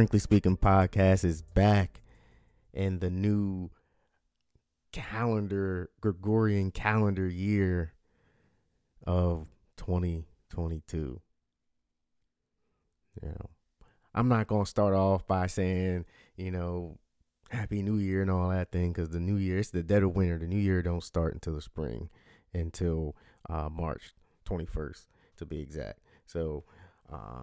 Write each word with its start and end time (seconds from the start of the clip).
Frankly 0.00 0.18
Speaking 0.18 0.56
podcast 0.56 1.26
is 1.26 1.42
back 1.42 2.00
in 2.72 3.00
the 3.00 3.10
new 3.10 3.68
calendar, 4.92 5.90
Gregorian 6.00 6.70
calendar 6.70 7.28
year 7.28 7.92
of 9.06 9.46
2022. 9.76 11.20
You 13.20 13.28
know, 13.28 13.50
I'm 14.14 14.26
not 14.28 14.46
going 14.46 14.64
to 14.64 14.70
start 14.70 14.94
off 14.94 15.26
by 15.26 15.46
saying, 15.48 16.06
you 16.34 16.50
know, 16.50 16.96
Happy 17.50 17.82
New 17.82 17.98
Year 17.98 18.22
and 18.22 18.30
all 18.30 18.48
that 18.48 18.72
thing 18.72 18.94
because 18.94 19.10
the 19.10 19.20
New 19.20 19.36
Year, 19.36 19.58
it's 19.58 19.68
the 19.68 19.82
dead 19.82 20.02
of 20.02 20.16
winter. 20.16 20.38
The 20.38 20.46
New 20.46 20.56
Year 20.56 20.80
don't 20.80 21.04
start 21.04 21.34
until 21.34 21.56
the 21.56 21.60
spring, 21.60 22.08
until 22.54 23.14
uh, 23.50 23.68
March 23.70 24.14
21st 24.48 25.08
to 25.36 25.44
be 25.44 25.60
exact. 25.60 25.98
So 26.24 26.64
uh, 27.12 27.42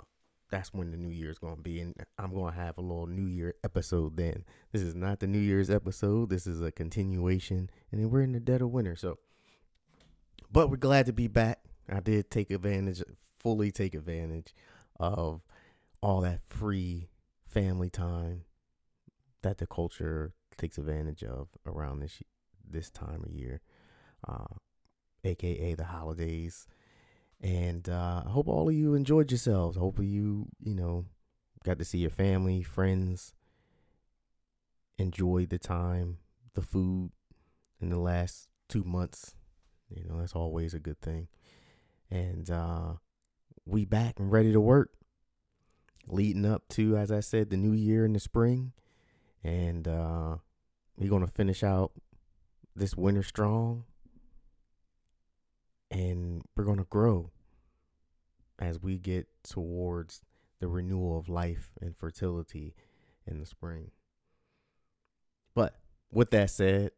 that's 0.49 0.73
when 0.73 0.91
the 0.91 0.97
New 0.97 1.09
Year 1.09 1.29
is 1.29 1.39
going 1.39 1.57
to 1.57 1.61
be. 1.61 1.79
And 1.79 1.95
I'm 2.17 2.33
going 2.33 2.53
to 2.53 2.59
have 2.59 2.77
a 2.77 2.81
little 2.81 3.07
New 3.07 3.27
Year 3.27 3.55
episode 3.63 4.17
then. 4.17 4.45
This 4.71 4.81
is 4.81 4.95
not 4.95 5.19
the 5.19 5.27
New 5.27 5.39
Year's 5.39 5.69
episode. 5.69 6.29
This 6.29 6.47
is 6.47 6.61
a 6.61 6.71
continuation. 6.71 7.69
And 7.91 8.01
then 8.01 8.09
we're 8.09 8.21
in 8.21 8.31
the 8.31 8.39
dead 8.39 8.61
of 8.61 8.71
winter. 8.71 8.95
So, 8.95 9.17
but 10.51 10.69
we're 10.69 10.77
glad 10.77 11.05
to 11.07 11.13
be 11.13 11.27
back. 11.27 11.59
I 11.89 11.99
did 11.99 12.31
take 12.31 12.51
advantage, 12.51 13.01
fully 13.39 13.71
take 13.71 13.93
advantage 13.93 14.53
of 14.99 15.41
all 16.01 16.21
that 16.21 16.41
free 16.47 17.09
family 17.45 17.89
time 17.89 18.43
that 19.41 19.57
the 19.57 19.67
culture 19.67 20.33
takes 20.57 20.77
advantage 20.77 21.23
of 21.23 21.47
around 21.65 21.99
this 21.99 22.21
this 22.69 22.89
time 22.89 23.23
of 23.23 23.31
year, 23.31 23.61
uh, 24.27 24.45
aka 25.23 25.73
the 25.75 25.85
holidays. 25.85 26.67
And 27.41 27.87
uh, 27.87 28.23
I 28.25 28.29
hope 28.29 28.47
all 28.47 28.67
of 28.67 28.75
you 28.75 28.93
enjoyed 28.93 29.31
yourselves. 29.31 29.77
Hopefully 29.77 30.07
you 30.07 30.47
you 30.59 30.73
know 30.73 31.05
got 31.63 31.77
to 31.79 31.85
see 31.85 31.99
your 31.99 32.09
family, 32.09 32.63
friends, 32.63 33.33
enjoyed 34.97 35.49
the 35.49 35.59
time, 35.59 36.17
the 36.55 36.61
food 36.61 37.11
in 37.79 37.89
the 37.89 37.99
last 37.99 38.47
two 38.67 38.83
months. 38.83 39.35
You 39.89 40.03
know 40.03 40.19
that's 40.19 40.35
always 40.35 40.73
a 40.73 40.79
good 40.79 40.99
thing. 40.99 41.27
And 42.09 42.49
uh, 42.49 42.93
we 43.65 43.85
back 43.85 44.19
and 44.19 44.31
ready 44.31 44.51
to 44.51 44.61
work. 44.61 44.91
Leading 46.09 46.45
up 46.45 46.63
to, 46.69 46.95
as 46.95 47.11
I 47.11 47.19
said, 47.19 47.49
the 47.49 47.57
new 47.57 47.73
year 47.73 48.05
in 48.05 48.13
the 48.13 48.19
spring 48.19 48.71
and 49.43 49.87
uh, 49.87 50.35
we're 50.97 51.09
gonna 51.09 51.27
finish 51.27 51.63
out 51.63 51.91
this 52.75 52.95
winter 52.95 53.23
strong, 53.23 53.85
and 55.91 56.41
we're 56.55 56.63
gonna 56.63 56.85
grow 56.89 57.31
as 58.59 58.81
we 58.81 58.97
get 58.97 59.27
towards 59.43 60.21
the 60.59 60.67
renewal 60.67 61.17
of 61.17 61.29
life 61.29 61.71
and 61.81 61.95
fertility 61.95 62.75
in 63.25 63.39
the 63.39 63.45
spring. 63.45 63.91
But 65.53 65.75
with 66.11 66.31
that 66.31 66.49
said, 66.49 66.91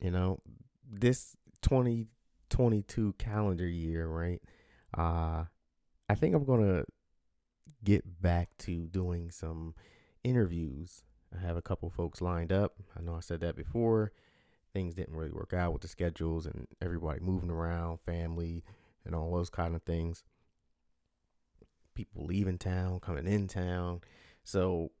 you 0.00 0.10
know, 0.10 0.40
this 0.88 1.36
2022 1.62 3.14
calendar 3.18 3.66
year, 3.66 4.06
right? 4.06 4.40
Uh 4.96 5.44
I 6.08 6.14
think 6.14 6.34
I'm 6.34 6.44
going 6.44 6.60
to 6.60 6.84
get 7.82 8.20
back 8.20 8.50
to 8.58 8.86
doing 8.86 9.30
some 9.30 9.74
interviews 10.22 11.04
I 11.36 11.46
have 11.46 11.56
a 11.56 11.62
couple 11.62 11.88
folks 11.90 12.20
lined 12.20 12.52
up. 12.52 12.74
I 12.96 13.02
know 13.02 13.14
I 13.14 13.20
said 13.20 13.40
that 13.40 13.56
before. 13.56 14.12
Things 14.74 14.94
didn't 14.94 15.16
really 15.16 15.32
work 15.32 15.52
out 15.52 15.72
with 15.72 15.82
the 15.82 15.88
schedules 15.88 16.46
and 16.46 16.66
everybody 16.80 17.20
moving 17.20 17.50
around, 17.50 18.00
family, 18.06 18.64
and 19.04 19.14
all 19.14 19.32
those 19.32 19.50
kind 19.50 19.74
of 19.74 19.82
things. 19.82 20.24
People 21.94 22.24
leaving 22.24 22.58
town, 22.58 23.00
coming 23.00 23.26
in 23.26 23.48
town. 23.48 24.00
So, 24.44 24.92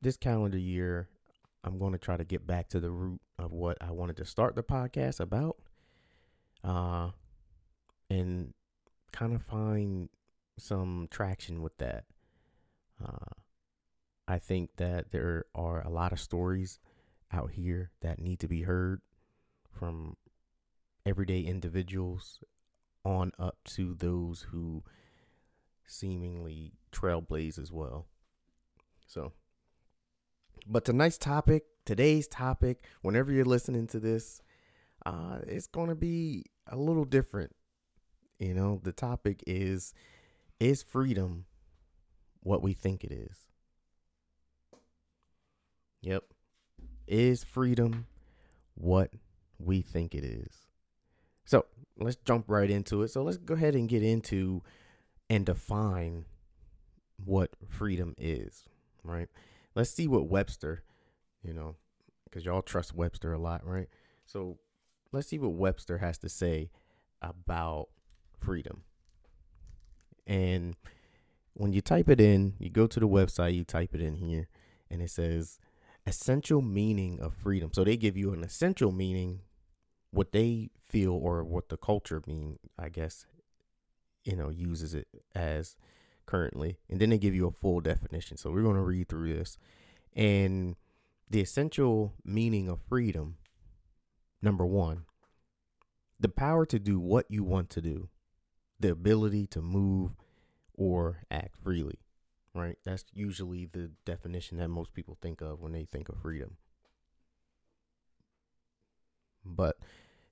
this 0.00 0.16
calendar 0.16 0.58
year, 0.58 1.08
I'm 1.62 1.78
going 1.78 1.92
to 1.92 1.98
try 1.98 2.16
to 2.16 2.24
get 2.24 2.46
back 2.46 2.68
to 2.70 2.80
the 2.80 2.90
root 2.90 3.20
of 3.38 3.52
what 3.52 3.76
I 3.80 3.92
wanted 3.92 4.16
to 4.16 4.24
start 4.24 4.56
the 4.56 4.62
podcast 4.62 5.20
about. 5.20 5.58
Uh, 6.64 7.10
and 8.08 8.54
kind 9.12 9.34
of 9.34 9.42
find 9.42 10.08
some 10.58 11.08
traction 11.10 11.62
with 11.62 11.76
that. 11.78 12.04
Uh, 13.02 13.32
I 14.28 14.38
think 14.38 14.76
that 14.76 15.10
there 15.10 15.46
are 15.54 15.82
a 15.82 15.90
lot 15.90 16.12
of 16.12 16.20
stories 16.20 16.78
out 17.32 17.52
here 17.52 17.90
that 18.00 18.20
need 18.20 18.40
to 18.40 18.48
be 18.48 18.62
heard 18.62 19.00
from 19.70 20.16
everyday 21.06 21.40
individuals 21.40 22.40
on 23.04 23.32
up 23.38 23.58
to 23.64 23.94
those 23.94 24.46
who 24.50 24.84
seemingly 25.86 26.72
trailblaze 26.92 27.58
as 27.58 27.72
well. 27.72 28.06
So, 29.06 29.32
but 30.66 30.84
tonight's 30.84 31.18
topic, 31.18 31.64
today's 31.84 32.28
topic, 32.28 32.84
whenever 33.02 33.32
you're 33.32 33.44
listening 33.44 33.86
to 33.88 33.98
this, 33.98 34.42
uh, 35.04 35.38
it's 35.46 35.66
going 35.66 35.88
to 35.88 35.96
be 35.96 36.44
a 36.68 36.76
little 36.76 37.04
different. 37.04 37.54
You 38.38 38.54
know, 38.54 38.80
the 38.82 38.92
topic 38.92 39.42
is 39.46 39.94
Is 40.60 40.82
freedom 40.82 41.46
what 42.40 42.62
we 42.62 42.72
think 42.72 43.02
it 43.02 43.10
is? 43.12 43.36
Yep. 46.02 46.31
Is 47.06 47.44
freedom 47.44 48.06
what 48.74 49.12
we 49.58 49.82
think 49.82 50.14
it 50.14 50.24
is? 50.24 50.66
So 51.44 51.66
let's 51.98 52.16
jump 52.24 52.44
right 52.48 52.70
into 52.70 53.02
it. 53.02 53.08
So 53.08 53.22
let's 53.22 53.38
go 53.38 53.54
ahead 53.54 53.74
and 53.74 53.88
get 53.88 54.02
into 54.02 54.62
and 55.28 55.46
define 55.46 56.24
what 57.24 57.50
freedom 57.68 58.14
is, 58.18 58.64
right? 59.02 59.28
Let's 59.74 59.90
see 59.90 60.06
what 60.06 60.28
Webster, 60.28 60.82
you 61.42 61.52
know, 61.52 61.76
because 62.24 62.44
y'all 62.44 62.62
trust 62.62 62.94
Webster 62.94 63.32
a 63.32 63.38
lot, 63.38 63.66
right? 63.66 63.88
So 64.26 64.58
let's 65.12 65.28
see 65.28 65.38
what 65.38 65.52
Webster 65.52 65.98
has 65.98 66.18
to 66.18 66.28
say 66.28 66.70
about 67.20 67.88
freedom. 68.38 68.82
And 70.26 70.76
when 71.54 71.72
you 71.72 71.80
type 71.80 72.08
it 72.08 72.20
in, 72.20 72.54
you 72.58 72.70
go 72.70 72.86
to 72.86 73.00
the 73.00 73.08
website, 73.08 73.54
you 73.54 73.64
type 73.64 73.94
it 73.94 74.00
in 74.00 74.16
here, 74.16 74.48
and 74.90 75.02
it 75.02 75.10
says 75.10 75.58
essential 76.06 76.62
meaning 76.62 77.20
of 77.20 77.34
freedom. 77.34 77.70
So 77.72 77.84
they 77.84 77.96
give 77.96 78.16
you 78.16 78.32
an 78.32 78.42
essential 78.42 78.92
meaning, 78.92 79.40
what 80.10 80.32
they 80.32 80.70
feel 80.88 81.12
or 81.12 81.44
what 81.44 81.68
the 81.68 81.76
culture 81.76 82.22
mean, 82.26 82.58
I 82.78 82.88
guess, 82.88 83.26
you 84.24 84.36
know, 84.36 84.50
uses 84.50 84.94
it 84.94 85.08
as 85.34 85.76
currently. 86.26 86.78
And 86.90 87.00
then 87.00 87.10
they 87.10 87.18
give 87.18 87.34
you 87.34 87.46
a 87.46 87.52
full 87.52 87.80
definition. 87.80 88.36
So 88.36 88.50
we're 88.50 88.62
going 88.62 88.76
to 88.76 88.82
read 88.82 89.08
through 89.08 89.32
this. 89.32 89.58
And 90.14 90.76
the 91.30 91.40
essential 91.40 92.14
meaning 92.24 92.68
of 92.68 92.80
freedom, 92.82 93.36
number 94.42 94.66
one, 94.66 95.04
the 96.20 96.28
power 96.28 96.66
to 96.66 96.78
do 96.78 97.00
what 97.00 97.26
you 97.28 97.42
want 97.42 97.70
to 97.70 97.80
do, 97.80 98.08
the 98.78 98.90
ability 98.90 99.46
to 99.48 99.62
move 99.62 100.12
or 100.74 101.22
act 101.30 101.56
freely 101.62 102.00
right? 102.54 102.76
That's 102.84 103.04
usually 103.12 103.66
the 103.66 103.90
definition 104.04 104.58
that 104.58 104.68
most 104.68 104.92
people 104.94 105.16
think 105.20 105.40
of 105.40 105.60
when 105.60 105.72
they 105.72 105.84
think 105.84 106.08
of 106.08 106.18
freedom. 106.18 106.56
But, 109.44 109.76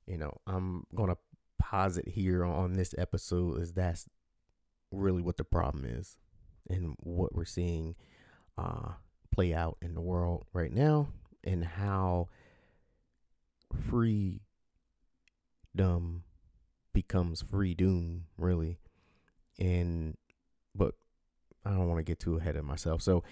you 0.06 0.18
know, 0.18 0.36
I'm 0.46 0.84
going 0.94 1.10
to 1.10 1.18
posit 1.58 2.08
here 2.08 2.44
on 2.44 2.74
this 2.74 2.94
episode 2.96 3.60
is 3.60 3.72
that's 3.72 4.08
really 4.90 5.22
what 5.22 5.36
the 5.36 5.44
problem 5.44 5.84
is 5.84 6.16
and 6.68 6.94
what 7.00 7.34
we're 7.34 7.44
seeing 7.44 7.96
uh, 8.58 8.92
play 9.32 9.54
out 9.54 9.78
in 9.82 9.94
the 9.94 10.00
world 10.00 10.44
right 10.52 10.72
now 10.72 11.08
and 11.42 11.64
how 11.64 12.28
freedom 13.88 14.40
becomes 16.92 17.42
free 17.42 17.74
doom, 17.74 18.26
really 18.36 18.78
and 19.60 20.16
but 20.74 20.94
I 21.64 21.70
don't 21.70 21.88
want 21.88 21.98
to 21.98 22.04
get 22.04 22.18
too 22.18 22.36
ahead 22.36 22.56
of 22.56 22.64
myself. 22.64 23.02
So, 23.02 23.22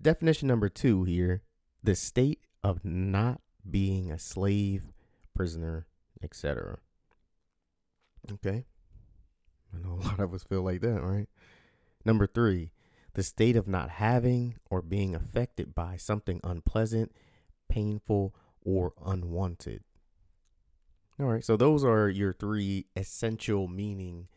definition 0.00 0.48
number 0.48 0.68
two 0.68 1.04
here 1.04 1.42
the 1.82 1.94
state 1.94 2.40
of 2.62 2.84
not 2.84 3.40
being 3.68 4.10
a 4.10 4.18
slave, 4.18 4.92
prisoner, 5.34 5.86
etc. 6.22 6.78
Okay. 8.30 8.64
I 9.74 9.78
know 9.78 9.98
a 10.00 10.04
lot 10.04 10.20
of 10.20 10.34
us 10.34 10.44
feel 10.44 10.62
like 10.62 10.80
that, 10.82 11.02
right? 11.02 11.28
Number 12.04 12.26
three, 12.26 12.72
the 13.14 13.22
state 13.22 13.56
of 13.56 13.68
not 13.68 13.90
having 13.90 14.56
or 14.70 14.82
being 14.82 15.14
affected 15.14 15.74
by 15.74 15.96
something 15.96 16.40
unpleasant, 16.44 17.12
painful, 17.68 18.34
or 18.64 18.92
unwanted. 19.04 19.82
All 21.20 21.26
right, 21.26 21.44
so 21.44 21.56
those 21.56 21.84
are 21.84 22.08
your 22.08 22.32
three 22.32 22.86
essential 22.96 23.68
meaning 23.68 24.28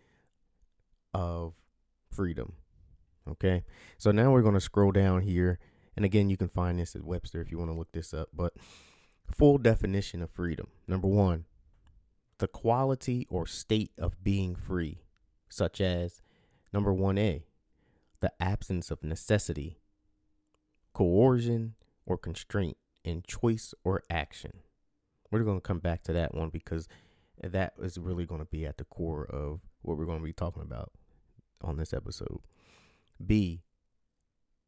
of 1.13 1.53
freedom. 2.11 2.53
Okay. 3.29 3.63
So 3.97 4.11
now 4.11 4.31
we're 4.31 4.41
going 4.41 4.53
to 4.55 4.61
scroll 4.61 4.91
down 4.91 5.21
here. 5.21 5.59
And 5.95 6.05
again, 6.05 6.29
you 6.29 6.37
can 6.37 6.47
find 6.47 6.79
this 6.79 6.95
at 6.95 7.03
Webster 7.03 7.41
if 7.41 7.51
you 7.51 7.57
want 7.57 7.71
to 7.71 7.77
look 7.77 7.91
this 7.91 8.13
up. 8.13 8.29
But 8.33 8.53
full 9.33 9.57
definition 9.57 10.21
of 10.21 10.29
freedom. 10.29 10.67
Number 10.87 11.07
one, 11.07 11.45
the 12.37 12.47
quality 12.47 13.25
or 13.29 13.45
state 13.45 13.91
of 13.97 14.23
being 14.23 14.55
free, 14.55 14.99
such 15.49 15.79
as 15.79 16.21
number 16.73 16.93
1A, 16.93 17.43
the 18.19 18.33
absence 18.39 18.91
of 18.91 19.03
necessity, 19.03 19.79
coercion, 20.93 21.75
or 22.05 22.17
constraint 22.17 22.77
in 23.03 23.23
choice 23.25 23.73
or 23.83 24.03
action. 24.09 24.59
We're 25.31 25.43
going 25.43 25.57
to 25.57 25.67
come 25.67 25.79
back 25.79 26.03
to 26.03 26.13
that 26.13 26.35
one 26.35 26.49
because 26.49 26.87
that 27.41 27.73
is 27.81 27.97
really 27.97 28.25
going 28.25 28.41
to 28.41 28.45
be 28.45 28.65
at 28.65 28.77
the 28.77 28.85
core 28.85 29.25
of 29.25 29.61
what 29.81 29.97
we're 29.97 30.05
going 30.05 30.19
to 30.19 30.25
be 30.25 30.33
talking 30.33 30.63
about 30.63 30.91
on 31.63 31.77
this 31.77 31.93
episode. 31.93 32.39
B, 33.23 33.61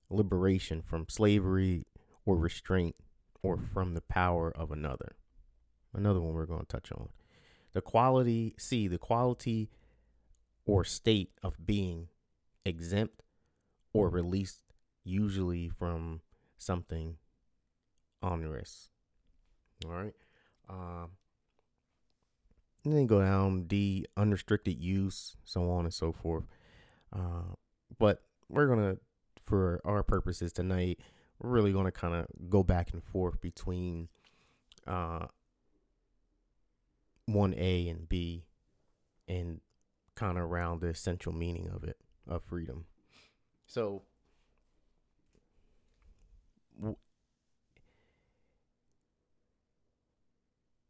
liberation 0.09 0.81
from 0.81 1.07
slavery 1.09 1.85
or 2.25 2.37
restraint 2.37 2.95
or 3.43 3.57
from 3.57 3.93
the 3.93 4.01
power 4.01 4.51
of 4.55 4.71
another. 4.71 5.15
Another 5.93 6.21
one 6.21 6.33
we're 6.33 6.45
going 6.45 6.61
to 6.61 6.65
touch 6.65 6.91
on. 6.91 7.09
The 7.73 7.81
quality, 7.81 8.55
C, 8.57 8.87
the 8.87 8.97
quality 8.97 9.69
or 10.65 10.83
state 10.83 11.31
of 11.43 11.65
being 11.65 12.07
exempt 12.65 13.21
or 13.93 14.09
released, 14.09 14.63
usually 15.03 15.69
from 15.69 16.21
something 16.57 17.17
onerous. 18.21 18.89
All 19.85 19.91
right. 19.91 20.13
Um, 20.69 21.11
and 22.83 22.95
then 22.95 23.07
go 23.07 23.21
down 23.21 23.63
D, 23.63 24.05
unrestricted 24.15 24.77
use, 24.79 25.35
so 25.43 25.69
on 25.69 25.85
and 25.85 25.93
so 25.93 26.11
forth. 26.11 26.45
Uh, 27.13 27.53
but 27.97 28.23
we're 28.49 28.67
gonna, 28.67 28.97
for 29.45 29.81
our 29.83 30.03
purposes 30.03 30.53
tonight, 30.53 30.99
we're 31.39 31.49
really 31.49 31.73
gonna 31.73 31.91
kind 31.91 32.15
of 32.15 32.27
go 32.49 32.63
back 32.63 32.93
and 32.93 33.03
forth 33.03 33.41
between 33.41 34.09
uh, 34.85 35.27
one 37.25 37.53
A 37.57 37.87
and 37.89 38.07
B, 38.07 38.45
and 39.27 39.61
kind 40.15 40.37
of 40.37 40.43
around 40.43 40.81
the 40.81 40.87
essential 40.87 41.31
meaning 41.31 41.69
of 41.69 41.83
it 41.83 41.97
of 42.27 42.43
freedom. 42.43 42.85
So. 43.65 44.03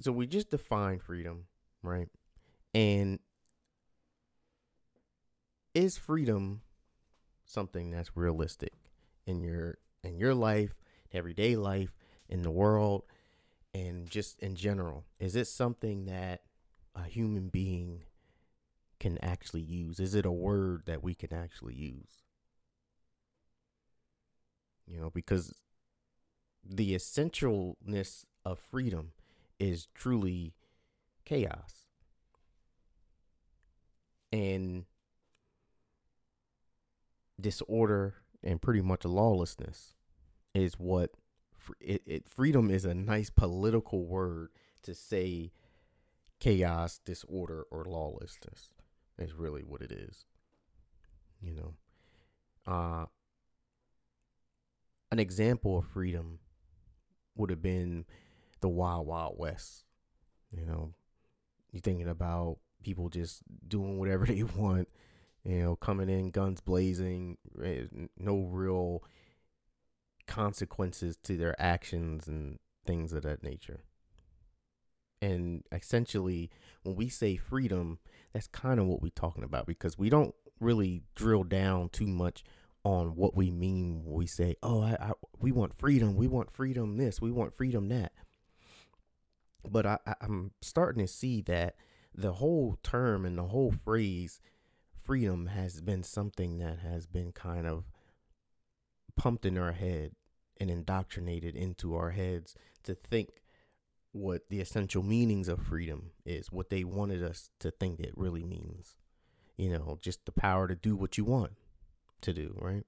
so 0.02 0.12
we 0.12 0.28
just 0.28 0.52
define 0.52 1.00
freedom, 1.00 1.46
right? 1.82 2.08
And 2.74 3.20
is 5.74 5.98
freedom 5.98 6.62
something 7.48 7.90
that's 7.90 8.16
realistic 8.16 8.74
in 9.26 9.42
your 9.42 9.78
in 10.04 10.18
your 10.18 10.36
life, 10.36 10.76
everyday 11.12 11.56
life, 11.56 11.96
in 12.30 12.44
the 12.44 12.52
world, 12.52 13.04
and 13.74 14.10
just 14.10 14.40
in 14.40 14.56
general? 14.56 15.06
Is 15.20 15.36
it 15.36 15.48
something 15.48 16.06
that 16.06 16.42
a 16.96 17.04
human 17.04 17.48
being 17.48 18.04
can 19.00 19.18
actually 19.24 19.62
use? 19.62 20.00
Is 20.00 20.14
it 20.14 20.26
a 20.26 20.32
word 20.32 20.84
that 20.86 21.04
we 21.04 21.16
can 21.16 21.34
actually 21.34 21.76
use? 21.76 22.22
You 24.86 25.00
know, 25.00 25.10
because 25.10 25.54
the 26.64 26.96
essentialness 26.96 28.26
of 28.46 28.60
freedom 28.60 29.12
is 29.60 29.88
truly 29.94 30.54
chaos. 31.26 31.88
And 34.32 34.86
disorder 37.40 38.16
and 38.44 38.62
pretty 38.62 38.82
much 38.82 39.06
lawlessness 39.06 39.94
is 40.54 40.76
what 40.76 41.12
it, 41.80 42.02
it 42.06 42.30
freedom 42.30 42.70
is 42.70 42.86
a 42.86 42.94
nice 42.94 43.30
political 43.30 44.06
word 44.06 44.50
to 44.84 44.94
say 44.94 45.52
chaos, 46.40 47.00
disorder, 47.04 47.66
or 47.72 47.84
lawlessness 47.86 48.70
is 49.18 49.34
really 49.34 49.64
what 49.64 49.82
it 49.82 49.92
is. 49.92 50.26
You 51.42 51.56
know, 51.56 51.74
uh, 52.66 53.06
an 55.12 55.20
example 55.20 55.80
of 55.80 55.86
freedom 55.86 56.40
would 57.36 57.50
have 57.50 57.62
been 57.62 58.06
the 58.62 58.70
wild, 58.70 59.08
wild 59.08 59.36
west. 59.38 59.84
You 60.52 60.66
know, 60.66 60.94
you're 61.72 61.82
thinking 61.82 62.08
about 62.08 62.58
people 62.84 63.10
just 63.10 63.42
doing 63.68 64.00
whatever 64.00 64.26
they 64.28 64.44
want, 64.44 64.88
you 65.48 65.64
know, 65.64 65.76
coming 65.78 66.10
in 66.10 66.30
guns 66.30 66.60
blazing, 66.60 67.38
eh, 67.64 67.84
no 68.18 68.42
real 68.42 69.02
consequences 70.28 71.16
to 71.24 71.38
their 71.38 71.60
actions 71.60 72.28
and 72.28 72.60
things 72.86 73.14
of 73.14 73.24
that 73.24 73.44
nature. 73.44 73.80
And 75.22 75.64
essentially, 75.72 76.52
when 76.84 76.98
we 76.98 77.08
say 77.08 77.38
freedom, 77.38 78.00
that's 78.34 78.48
kind 78.48 78.78
of 78.78 78.88
what 78.88 79.02
we're 79.02 79.10
talking 79.10 79.44
about 79.46 79.66
because 79.66 79.98
we 79.98 80.10
don't 80.10 80.36
really 80.60 81.04
drill 81.16 81.44
down 81.44 81.90
too 81.90 82.08
much 82.08 82.44
on 82.84 83.16
what 83.16 83.34
we 83.34 83.50
mean 83.50 84.04
when 84.04 84.16
we 84.16 84.28
say, 84.28 84.58
"Oh, 84.62 84.82
I, 84.82 84.98
I 85.00 85.12
we 85.40 85.54
want 85.54 85.78
freedom, 85.78 86.16
we 86.16 86.28
want 86.28 86.52
freedom 86.52 86.98
this, 86.98 87.22
we 87.22 87.32
want 87.32 87.56
freedom 87.56 87.88
that." 87.88 88.12
But 89.68 89.86
I, 89.86 89.98
I'm 90.20 90.52
starting 90.62 91.06
to 91.06 91.12
see 91.12 91.42
that 91.44 91.76
the 92.14 92.34
whole 92.34 92.78
term 92.84 93.26
and 93.26 93.38
the 93.38 93.44
whole 93.48 93.72
phrase 93.72 94.42
freedom 95.08 95.48
has 95.48 95.80
been 95.80 96.04
something 96.04 96.60
that 96.60 96.80
has 96.80 97.08
been 97.08 97.32
kind 97.32 97.66
of 97.66 97.86
pumped 99.16 99.46
in 99.46 99.58
our 99.58 99.72
head 99.72 100.12
and 100.60 100.70
indoctrinated 100.70 101.56
into 101.56 101.96
our 101.96 102.12
heads 102.12 102.56
to 102.84 102.94
think 102.94 103.30
what 104.12 104.50
the 104.50 104.60
essential 104.60 105.02
meanings 105.02 105.48
of 105.48 105.62
freedom 105.62 106.12
is, 106.26 106.52
what 106.52 106.70
they 106.70 106.84
wanted 106.84 107.24
us 107.24 107.50
to 107.60 107.72
think 107.72 108.02
it 108.02 108.14
really 108.18 108.44
means. 108.44 108.98
You 109.56 109.70
know, 109.70 109.98
just 110.02 110.26
the 110.26 110.32
power 110.34 110.68
to 110.68 110.76
do 110.76 110.96
what 110.96 111.18
you 111.18 111.24
want 111.24 111.54
to 112.22 112.34
do, 112.34 112.56
right? 112.62 112.84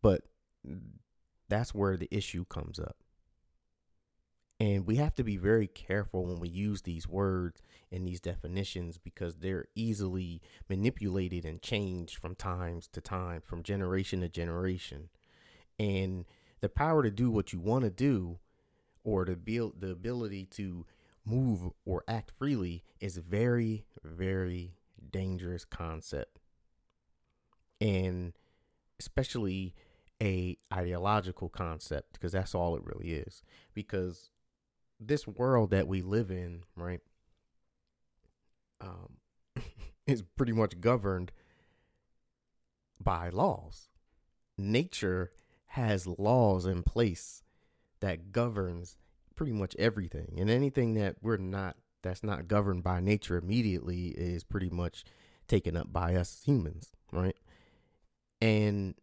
But 0.00 0.22
that's 1.48 1.74
where 1.74 1.96
the 1.96 2.08
issue 2.10 2.44
comes 2.44 2.78
up. 2.78 2.96
And 4.64 4.86
we 4.86 4.96
have 4.96 5.14
to 5.16 5.22
be 5.22 5.36
very 5.36 5.66
careful 5.66 6.24
when 6.24 6.40
we 6.40 6.48
use 6.48 6.80
these 6.80 7.06
words 7.06 7.60
and 7.92 8.06
these 8.06 8.18
definitions 8.18 8.96
because 8.96 9.36
they're 9.36 9.66
easily 9.74 10.40
manipulated 10.70 11.44
and 11.44 11.60
changed 11.60 12.16
from 12.16 12.34
times 12.34 12.88
to 12.94 13.02
time, 13.02 13.42
from 13.42 13.62
generation 13.62 14.22
to 14.22 14.28
generation. 14.30 15.10
And 15.78 16.24
the 16.62 16.70
power 16.70 17.02
to 17.02 17.10
do 17.10 17.30
what 17.30 17.52
you 17.52 17.60
want 17.60 17.84
to 17.84 17.90
do 17.90 18.38
or 19.02 19.26
to 19.26 19.36
build 19.36 19.82
the 19.82 19.90
ability 19.90 20.46
to 20.52 20.86
move 21.26 21.70
or 21.84 22.02
act 22.08 22.32
freely 22.38 22.84
is 23.00 23.18
a 23.18 23.20
very, 23.20 23.84
very 24.02 24.78
dangerous 25.10 25.66
concept. 25.66 26.38
And 27.82 28.32
especially 28.98 29.74
a 30.22 30.56
ideological 30.72 31.50
concept 31.50 32.14
because 32.14 32.32
that's 32.32 32.54
all 32.54 32.76
it 32.76 32.82
really 32.82 33.12
is 33.12 33.42
because 33.74 34.30
this 35.06 35.26
world 35.26 35.70
that 35.70 35.88
we 35.88 36.02
live 36.02 36.30
in, 36.30 36.62
right, 36.76 37.00
um, 38.80 39.18
is 40.06 40.22
pretty 40.36 40.52
much 40.52 40.80
governed 40.80 41.32
by 43.02 43.28
laws. 43.28 43.88
Nature 44.56 45.32
has 45.68 46.06
laws 46.06 46.66
in 46.66 46.82
place 46.82 47.42
that 48.00 48.32
governs 48.32 48.96
pretty 49.34 49.52
much 49.52 49.74
everything, 49.78 50.34
and 50.38 50.48
anything 50.48 50.94
that 50.94 51.16
we're 51.20 51.36
not 51.36 51.76
that's 52.02 52.22
not 52.22 52.46
governed 52.46 52.84
by 52.84 53.00
nature 53.00 53.36
immediately 53.36 54.08
is 54.08 54.44
pretty 54.44 54.68
much 54.68 55.04
taken 55.48 55.76
up 55.76 55.92
by 55.92 56.14
us 56.14 56.42
humans, 56.44 56.92
right? 57.10 57.36
And 58.40 58.94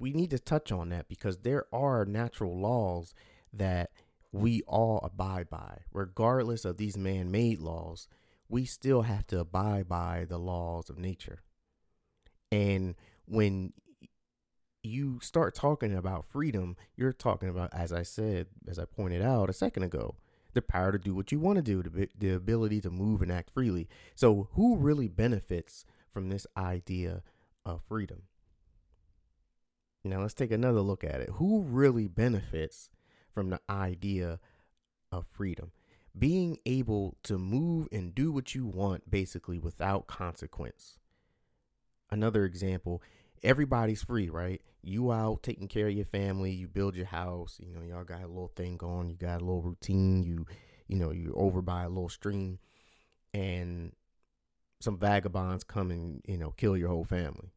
we 0.00 0.12
need 0.12 0.30
to 0.30 0.38
touch 0.38 0.72
on 0.72 0.88
that 0.88 1.06
because 1.08 1.38
there 1.38 1.66
are 1.72 2.06
natural 2.06 2.58
laws 2.58 3.14
that 3.52 3.90
we 4.36 4.62
all 4.62 5.00
abide 5.02 5.48
by. 5.50 5.78
Regardless 5.92 6.64
of 6.64 6.76
these 6.76 6.96
man 6.96 7.30
made 7.30 7.58
laws, 7.60 8.08
we 8.48 8.64
still 8.64 9.02
have 9.02 9.26
to 9.28 9.40
abide 9.40 9.88
by 9.88 10.26
the 10.28 10.38
laws 10.38 10.88
of 10.88 10.98
nature. 10.98 11.42
And 12.52 12.94
when 13.26 13.72
you 14.82 15.18
start 15.20 15.54
talking 15.54 15.94
about 15.94 16.24
freedom, 16.24 16.76
you're 16.96 17.12
talking 17.12 17.48
about, 17.48 17.74
as 17.74 17.92
I 17.92 18.02
said, 18.02 18.46
as 18.68 18.78
I 18.78 18.84
pointed 18.84 19.22
out 19.22 19.50
a 19.50 19.54
second 19.54 19.82
ago, 19.82 20.16
the 20.54 20.62
power 20.62 20.92
to 20.92 20.98
do 20.98 21.14
what 21.14 21.32
you 21.32 21.40
want 21.40 21.56
to 21.56 21.62
do, 21.62 21.82
the, 21.82 22.08
the 22.18 22.30
ability 22.30 22.80
to 22.82 22.90
move 22.90 23.20
and 23.20 23.30
act 23.30 23.50
freely. 23.50 23.88
So, 24.14 24.48
who 24.52 24.76
really 24.76 25.08
benefits 25.08 25.84
from 26.10 26.28
this 26.28 26.46
idea 26.56 27.22
of 27.64 27.82
freedom? 27.88 28.22
Now, 30.04 30.22
let's 30.22 30.34
take 30.34 30.52
another 30.52 30.80
look 30.80 31.04
at 31.04 31.20
it. 31.20 31.30
Who 31.34 31.62
really 31.62 32.06
benefits 32.06 32.88
from 33.36 33.50
the 33.50 33.60
idea 33.68 34.40
of 35.12 35.26
freedom. 35.30 35.72
Being 36.18 36.58
able 36.64 37.18
to 37.24 37.36
move 37.36 37.86
and 37.92 38.14
do 38.14 38.32
what 38.32 38.54
you 38.54 38.64
want 38.64 39.10
basically 39.10 39.58
without 39.58 40.06
consequence. 40.06 40.96
Another 42.10 42.46
example, 42.46 43.02
everybody's 43.42 44.02
free, 44.02 44.30
right? 44.30 44.62
You 44.82 45.12
out 45.12 45.42
taking 45.42 45.68
care 45.68 45.88
of 45.88 45.92
your 45.92 46.06
family, 46.06 46.50
you 46.50 46.66
build 46.66 46.96
your 46.96 47.04
house, 47.04 47.58
you 47.62 47.74
know, 47.74 47.82
y'all 47.82 48.04
got 48.04 48.22
a 48.22 48.26
little 48.26 48.52
thing 48.56 48.78
going, 48.78 49.10
you 49.10 49.16
got 49.16 49.42
a 49.42 49.44
little 49.44 49.60
routine, 49.60 50.22
you 50.22 50.46
you 50.88 50.96
know, 50.96 51.10
you're 51.10 51.38
over 51.38 51.60
by 51.60 51.82
a 51.82 51.88
little 51.90 52.08
stream 52.08 52.58
and 53.34 53.92
some 54.80 54.96
vagabonds 54.96 55.62
come 55.62 55.90
and, 55.90 56.22
you 56.24 56.38
know, 56.38 56.52
kill 56.52 56.74
your 56.74 56.88
whole 56.88 57.04
family. 57.04 57.52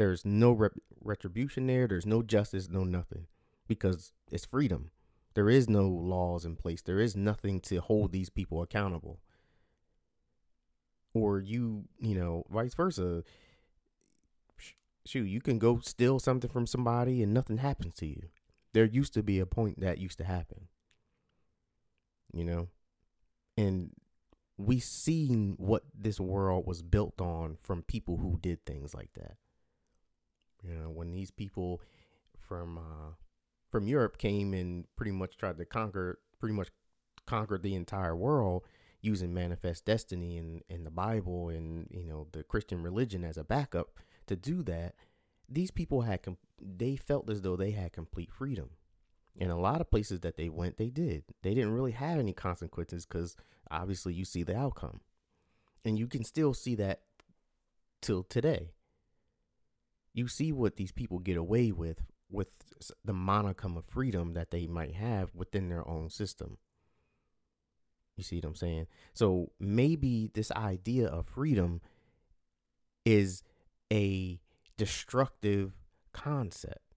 There's 0.00 0.24
no 0.24 0.52
rep- 0.52 0.78
retribution 1.02 1.66
there. 1.66 1.86
There's 1.86 2.06
no 2.06 2.22
justice, 2.22 2.70
no 2.70 2.84
nothing 2.84 3.26
because 3.68 4.12
it's 4.32 4.46
freedom. 4.46 4.92
There 5.34 5.50
is 5.50 5.68
no 5.68 5.88
laws 5.88 6.46
in 6.46 6.56
place. 6.56 6.80
There 6.80 7.00
is 7.00 7.14
nothing 7.14 7.60
to 7.60 7.82
hold 7.82 8.10
these 8.10 8.30
people 8.30 8.62
accountable. 8.62 9.20
Or 11.12 11.38
you, 11.38 11.84
you 11.98 12.14
know, 12.14 12.44
vice 12.48 12.72
versa. 12.72 13.24
Shoot, 15.04 15.24
you 15.24 15.42
can 15.42 15.58
go 15.58 15.80
steal 15.80 16.18
something 16.18 16.48
from 16.50 16.66
somebody 16.66 17.22
and 17.22 17.34
nothing 17.34 17.58
happens 17.58 17.92
to 17.96 18.06
you. 18.06 18.22
There 18.72 18.86
used 18.86 19.12
to 19.12 19.22
be 19.22 19.38
a 19.38 19.44
point 19.44 19.80
that 19.80 19.98
used 19.98 20.16
to 20.16 20.24
happen. 20.24 20.68
You 22.32 22.44
know? 22.44 22.68
And 23.58 23.90
we 24.56 24.80
seen 24.80 25.56
what 25.58 25.82
this 25.94 26.18
world 26.18 26.66
was 26.66 26.80
built 26.80 27.20
on 27.20 27.58
from 27.60 27.82
people 27.82 28.16
who 28.16 28.38
did 28.40 28.64
things 28.64 28.94
like 28.94 29.10
that. 29.12 29.36
You 30.62 30.74
know, 30.74 30.90
when 30.90 31.12
these 31.12 31.30
people 31.30 31.80
from 32.38 32.78
uh, 32.78 33.12
from 33.70 33.86
Europe 33.86 34.18
came 34.18 34.52
and 34.52 34.84
pretty 34.96 35.12
much 35.12 35.36
tried 35.36 35.58
to 35.58 35.64
conquer, 35.64 36.18
pretty 36.38 36.54
much 36.54 36.68
conquered 37.26 37.62
the 37.62 37.74
entire 37.74 38.16
world 38.16 38.64
using 39.02 39.32
manifest 39.32 39.84
destiny 39.86 40.36
and, 40.36 40.62
and 40.68 40.84
the 40.84 40.90
Bible 40.90 41.48
and 41.48 41.86
you 41.90 42.04
know 42.04 42.26
the 42.32 42.42
Christian 42.42 42.82
religion 42.82 43.24
as 43.24 43.38
a 43.38 43.44
backup 43.44 43.98
to 44.26 44.36
do 44.36 44.62
that. 44.64 44.94
These 45.48 45.70
people 45.70 46.02
had 46.02 46.22
com- 46.22 46.36
they 46.60 46.96
felt 46.96 47.30
as 47.30 47.42
though 47.42 47.56
they 47.56 47.72
had 47.72 47.92
complete 47.92 48.30
freedom. 48.30 48.70
In 49.36 49.48
a 49.48 49.58
lot 49.58 49.80
of 49.80 49.90
places 49.90 50.20
that 50.20 50.36
they 50.36 50.48
went, 50.48 50.76
they 50.76 50.90
did. 50.90 51.22
They 51.42 51.54
didn't 51.54 51.72
really 51.72 51.92
have 51.92 52.18
any 52.18 52.32
consequences 52.32 53.06
because 53.06 53.36
obviously 53.70 54.12
you 54.12 54.24
see 54.24 54.42
the 54.42 54.56
outcome, 54.56 55.00
and 55.84 55.98
you 55.98 56.08
can 56.08 56.24
still 56.24 56.52
see 56.52 56.74
that 56.74 57.02
till 58.02 58.22
today. 58.22 58.72
You 60.12 60.28
see 60.28 60.52
what 60.52 60.76
these 60.76 60.92
people 60.92 61.18
get 61.18 61.36
away 61.36 61.72
with 61.72 62.04
with 62.30 62.48
the 63.04 63.12
monicum 63.12 63.76
of 63.76 63.84
freedom 63.84 64.32
that 64.34 64.50
they 64.50 64.66
might 64.66 64.94
have 64.94 65.34
within 65.34 65.68
their 65.68 65.86
own 65.86 66.08
system. 66.10 66.58
You 68.16 68.24
see 68.24 68.36
what 68.36 68.44
I'm 68.44 68.54
saying? 68.54 68.86
So 69.14 69.52
maybe 69.58 70.30
this 70.32 70.50
idea 70.52 71.08
of 71.08 71.26
freedom 71.26 71.80
is 73.04 73.42
a 73.92 74.40
destructive 74.76 75.72
concept 76.12 76.94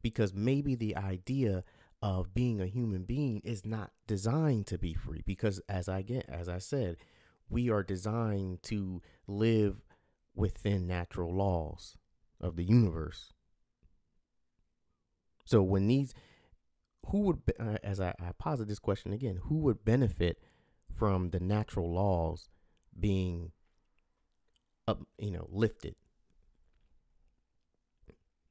because 0.00 0.32
maybe 0.32 0.74
the 0.74 0.96
idea 0.96 1.64
of 2.02 2.34
being 2.34 2.60
a 2.60 2.66
human 2.66 3.04
being 3.04 3.40
is 3.44 3.64
not 3.64 3.92
designed 4.06 4.66
to 4.66 4.78
be 4.78 4.94
free 4.94 5.22
because 5.24 5.60
as 5.68 5.88
I 5.88 6.02
get 6.02 6.28
as 6.28 6.48
I 6.48 6.58
said, 6.58 6.96
we 7.48 7.70
are 7.70 7.82
designed 7.82 8.62
to 8.64 9.02
live 9.26 9.82
within 10.34 10.86
natural 10.86 11.32
laws 11.34 11.96
of 12.42 12.56
the 12.56 12.64
universe. 12.64 13.32
So 15.44 15.62
when 15.62 15.86
these, 15.86 16.14
who 17.06 17.20
would, 17.20 17.42
uh, 17.58 17.76
as 17.82 18.00
I, 18.00 18.14
I 18.20 18.32
posit 18.38 18.68
this 18.68 18.78
question 18.78 19.12
again, 19.12 19.40
who 19.44 19.56
would 19.58 19.84
benefit 19.84 20.38
from 20.90 21.30
the 21.30 21.40
natural 21.40 21.92
laws 21.92 22.48
being 22.98 23.52
up, 24.86 25.02
you 25.18 25.30
know, 25.30 25.48
lifted? 25.50 25.94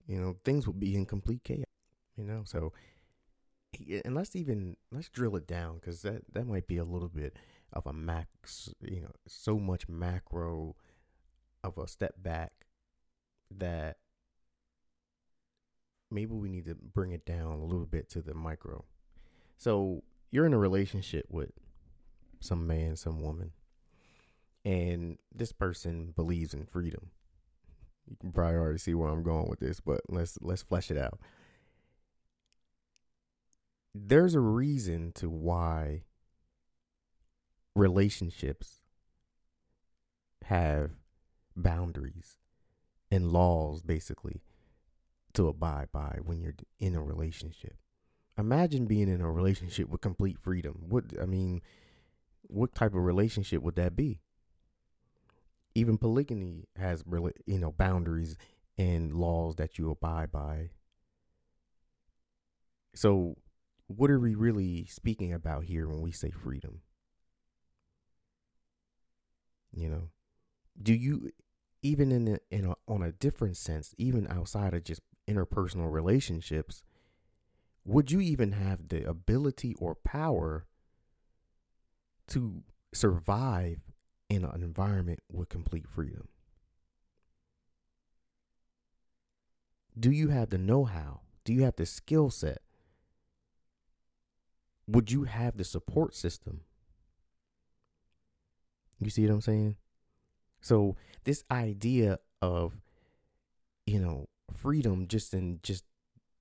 You 0.07 0.19
know, 0.19 0.38
things 0.43 0.67
would 0.67 0.79
be 0.79 0.95
in 0.95 1.05
complete 1.05 1.43
chaos. 1.43 1.65
You 2.17 2.25
know, 2.25 2.43
so 2.45 2.74
and 4.03 4.13
let's 4.13 4.36
even 4.36 4.75
let's 4.91 5.10
drill 5.10 5.36
it 5.38 5.48
down 5.48 5.75
because 5.75 6.01
that 6.01 6.21
that 6.33 6.45
might 6.45 6.67
be 6.67 6.77
a 6.77 6.83
little 6.83 7.07
bit 7.07 7.38
of 7.71 7.86
a 7.88 7.93
max. 7.93 8.69
You 8.81 9.01
know, 9.01 9.12
so 9.27 9.57
much 9.57 9.88
macro 9.88 10.75
of 11.63 11.77
a 11.77 11.88
step 11.88 12.15
back 12.21 12.61
that 13.58 13.98
maybe 16.10 16.34
we 16.34 16.50
need 16.50 16.65
to 16.65 16.75
bring 16.75 17.12
it 17.12 17.25
down 17.25 17.53
a 17.53 17.65
little 17.65 17.86
bit 17.86 18.10
to 18.10 18.22
the 18.22 18.34
micro. 18.34 18.84
So 19.58 20.03
you're 20.31 20.46
in 20.46 20.53
a 20.53 20.60
relationship 20.60 21.25
with 21.29 21.51
some 22.39 22.67
man, 22.67 22.96
some 22.96 23.22
woman, 23.22 23.51
and 24.65 25.17
this 25.34 25.51
person 25.51 26.13
believes 26.15 26.53
in 26.53 26.65
freedom. 26.65 27.12
You 28.10 28.17
can 28.20 28.31
probably 28.31 28.58
already 28.58 28.79
see 28.79 28.93
where 28.93 29.10
I'm 29.10 29.24
going 29.24 29.50
with 29.50 29.60
this, 29.60 29.79
but 29.79 30.01
let's 30.10 30.38
let's 30.41 30.63
flesh 30.63 30.91
it 30.91 30.98
out. 30.98 31.20
There's 33.93 34.36
a 34.36 34.39
reason 34.39 35.12
to 35.15 35.29
why 35.29 36.03
relationships 37.75 38.81
have 40.43 40.91
boundaries 41.55 42.38
and 43.12 43.32
laws 43.32 43.82
basically 43.84 44.41
to 45.34 45.48
abide 45.48 45.91
by 45.91 46.20
when 46.24 46.41
you're 46.41 46.56
in 46.80 46.96
a 46.96 47.01
relationship. 47.01 47.75
Imagine 48.38 48.86
being 48.86 49.10
in 49.10 49.22
a 49.22 49.30
relationship 49.30 49.89
with 49.89 50.01
complete 50.01 50.39
freedom. 50.39 50.86
What 50.88 51.06
I 51.22 51.25
mean, 51.25 51.62
what 52.44 52.74
type 52.74 52.96
of 52.96 53.03
relationship 53.03 53.62
would 53.62 53.75
that 53.75 53.96
be? 53.96 54.22
Even 55.75 55.98
polygamy 55.98 56.65
has 56.77 57.03
you 57.46 57.60
know 57.60 57.72
boundaries 57.72 58.38
and 58.77 59.13
laws 59.13 59.56
that 59.56 59.77
you 59.77 59.89
abide 59.89 60.32
by. 60.32 60.70
So, 62.94 63.38
what 63.88 64.10
are 64.10 64.20
we 64.20 64.36
really 64.36 64.86
speaking 64.86 65.34
about 65.34 65.65
here 65.65 65.88
when 65.88 66.01
we 66.01 66.12
say 66.12 66.32
freedom? 66.32 66.82
You 69.74 69.89
know, 69.89 70.10
do 70.82 70.94
you 70.94 71.32
even 71.81 72.11
in 72.11 72.27
a, 72.27 72.55
in 72.55 72.65
a, 72.65 72.75
on 72.88 73.01
a 73.01 73.11
different 73.11 73.57
sense, 73.57 73.93
even 73.97 74.27
outside 74.27 74.73
of 74.73 74.83
just 74.83 75.01
interpersonal 75.27 75.91
relationships, 75.91 76.83
would 77.85 78.11
you 78.11 78.21
even 78.21 78.51
have 78.51 78.89
the 78.89 79.07
ability 79.07 79.75
or 79.79 79.95
power 79.95 80.65
to 82.27 82.63
survive 82.93 83.79
in 84.29 84.45
an 84.45 84.61
environment 84.63 85.19
with 85.31 85.50
complete 85.50 85.88
freedom? 85.88 86.27
Do 90.00 90.11
you 90.11 90.29
have 90.29 90.50
the 90.50 90.57
know 90.57 90.85
how? 90.85 91.21
Do 91.43 91.53
you 91.53 91.63
have 91.63 91.75
the 91.75 91.85
skill 91.85 92.29
set? 92.29 92.61
Would 94.88 95.11
you 95.11 95.23
have 95.23 95.57
the 95.57 95.63
support 95.63 96.15
system? 96.15 96.61
You 99.00 99.09
see 99.09 99.25
what 99.25 99.33
I'm 99.33 99.41
saying? 99.41 99.75
So, 100.61 100.95
this 101.23 101.43
idea 101.51 102.19
of, 102.41 102.81
you 103.85 103.99
know, 103.99 104.27
freedom 104.53 105.07
just 105.07 105.33
in 105.33 105.59
just 105.63 105.85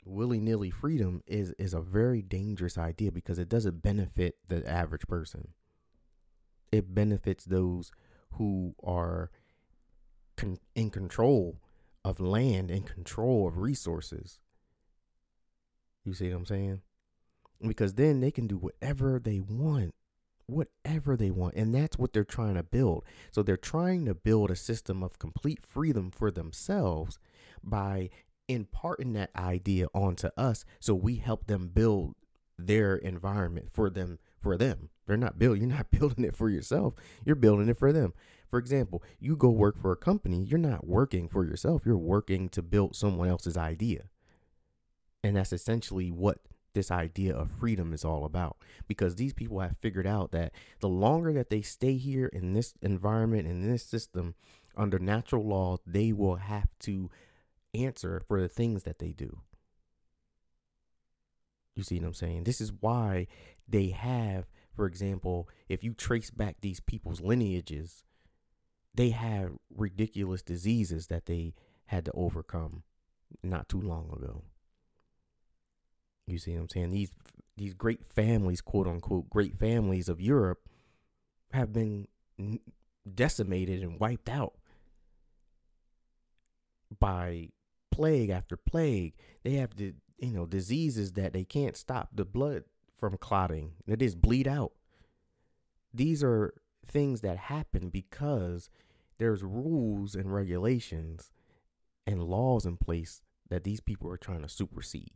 willy-nilly 0.04 0.70
freedom 0.70 1.22
is 1.26 1.52
is 1.58 1.74
a 1.74 1.80
very 1.80 2.22
dangerous 2.22 2.78
idea 2.78 3.12
because 3.12 3.38
it 3.38 3.48
doesn't 3.48 3.82
benefit 3.82 4.36
the 4.48 4.68
average 4.68 5.06
person. 5.06 5.48
It 6.72 6.94
benefits 6.94 7.44
those 7.44 7.90
who 8.32 8.74
are 8.82 9.30
con- 10.36 10.58
in 10.74 10.90
control 10.90 11.60
of 12.04 12.20
land 12.20 12.70
and 12.70 12.86
control 12.86 13.46
of 13.46 13.58
resources. 13.58 14.38
You 16.04 16.14
see 16.14 16.28
what 16.30 16.36
i'm 16.36 16.46
saying? 16.46 16.80
Because 17.66 17.94
then 17.94 18.20
they 18.20 18.30
can 18.30 18.46
do 18.46 18.56
whatever 18.56 19.20
they 19.22 19.40
want 19.40 19.94
whatever 20.50 21.16
they 21.16 21.30
want 21.30 21.54
and 21.54 21.74
that's 21.74 21.98
what 21.98 22.12
they're 22.12 22.24
trying 22.24 22.54
to 22.54 22.62
build. 22.62 23.04
So 23.30 23.42
they're 23.42 23.56
trying 23.56 24.04
to 24.06 24.14
build 24.14 24.50
a 24.50 24.56
system 24.56 25.02
of 25.02 25.18
complete 25.18 25.64
freedom 25.64 26.10
for 26.10 26.30
themselves 26.30 27.18
by 27.62 28.10
imparting 28.48 29.12
that 29.12 29.30
idea 29.36 29.86
onto 29.94 30.28
us 30.36 30.64
so 30.80 30.94
we 30.94 31.16
help 31.16 31.46
them 31.46 31.68
build 31.68 32.14
their 32.58 32.96
environment 32.96 33.68
for 33.72 33.88
them 33.88 34.18
for 34.40 34.56
them. 34.56 34.90
They're 35.06 35.16
not 35.16 35.38
building 35.38 35.62
you're 35.62 35.76
not 35.76 35.90
building 35.98 36.24
it 36.24 36.36
for 36.36 36.50
yourself 36.50 36.94
you're 37.24 37.36
building 37.36 37.68
it 37.68 37.78
for 37.78 37.92
them. 37.92 38.12
For 38.48 38.58
example 38.58 39.02
you 39.18 39.36
go 39.36 39.50
work 39.50 39.80
for 39.80 39.92
a 39.92 39.96
company 39.96 40.42
you're 40.42 40.58
not 40.58 40.86
working 40.86 41.28
for 41.28 41.44
yourself 41.44 41.82
you're 41.86 41.96
working 41.96 42.48
to 42.50 42.62
build 42.62 42.96
someone 42.96 43.28
else's 43.28 43.56
idea. 43.56 44.04
And 45.22 45.36
that's 45.36 45.52
essentially 45.52 46.10
what 46.10 46.38
this 46.74 46.90
idea 46.90 47.34
of 47.34 47.50
freedom 47.50 47.92
is 47.92 48.04
all 48.04 48.24
about 48.24 48.56
because 48.86 49.16
these 49.16 49.32
people 49.32 49.60
have 49.60 49.76
figured 49.80 50.06
out 50.06 50.30
that 50.30 50.52
the 50.80 50.88
longer 50.88 51.32
that 51.32 51.50
they 51.50 51.62
stay 51.62 51.96
here 51.96 52.26
in 52.26 52.52
this 52.52 52.74
environment 52.82 53.46
in 53.48 53.68
this 53.68 53.84
system 53.84 54.34
under 54.76 54.98
natural 54.98 55.44
law 55.44 55.76
they 55.86 56.12
will 56.12 56.36
have 56.36 56.68
to 56.78 57.10
answer 57.74 58.22
for 58.26 58.40
the 58.40 58.48
things 58.48 58.82
that 58.84 58.98
they 58.98 59.12
do. 59.12 59.40
You 61.76 61.82
see 61.82 61.98
what 61.98 62.08
I'm 62.08 62.14
saying? 62.14 62.44
This 62.44 62.60
is 62.60 62.72
why 62.80 63.26
they 63.68 63.88
have, 63.88 64.46
for 64.74 64.86
example, 64.86 65.48
if 65.68 65.84
you 65.84 65.94
trace 65.94 66.30
back 66.30 66.56
these 66.60 66.80
people's 66.80 67.20
lineages, 67.20 68.04
they 68.94 69.10
have 69.10 69.52
ridiculous 69.74 70.42
diseases 70.42 71.06
that 71.06 71.26
they 71.26 71.54
had 71.86 72.04
to 72.04 72.12
overcome 72.12 72.82
not 73.42 73.68
too 73.68 73.80
long 73.80 74.10
ago. 74.12 74.42
You 76.30 76.38
see 76.38 76.52
what 76.52 76.62
I'm 76.62 76.68
saying? 76.68 76.90
These 76.90 77.10
these 77.56 77.74
great 77.74 78.06
families, 78.06 78.60
quote 78.60 78.86
unquote, 78.86 79.28
great 79.28 79.58
families 79.58 80.08
of 80.08 80.20
Europe 80.20 80.60
have 81.52 81.72
been 81.72 82.06
decimated 83.14 83.82
and 83.82 84.00
wiped 84.00 84.28
out 84.28 84.54
by 86.98 87.50
plague 87.90 88.30
after 88.30 88.56
plague. 88.56 89.14
They 89.42 89.54
have 89.54 89.76
the 89.76 89.94
you 90.18 90.32
know 90.32 90.46
diseases 90.46 91.12
that 91.12 91.32
they 91.32 91.44
can't 91.44 91.76
stop 91.76 92.10
the 92.14 92.24
blood 92.24 92.64
from 92.98 93.16
clotting. 93.16 93.72
It 93.86 94.02
is 94.02 94.14
bleed 94.14 94.46
out. 94.46 94.72
These 95.92 96.22
are 96.22 96.54
things 96.86 97.20
that 97.20 97.36
happen 97.36 97.88
because 97.88 98.70
there's 99.18 99.42
rules 99.42 100.14
and 100.14 100.32
regulations 100.32 101.30
and 102.06 102.22
laws 102.22 102.64
in 102.64 102.76
place 102.76 103.22
that 103.48 103.64
these 103.64 103.80
people 103.80 104.10
are 104.10 104.16
trying 104.16 104.42
to 104.42 104.48
supersede. 104.48 105.12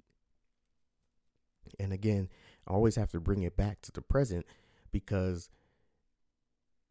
And 1.78 1.92
again, 1.92 2.28
I 2.66 2.72
always 2.72 2.96
have 2.96 3.10
to 3.12 3.20
bring 3.20 3.42
it 3.42 3.56
back 3.56 3.80
to 3.82 3.92
the 3.92 4.02
present 4.02 4.46
because 4.90 5.48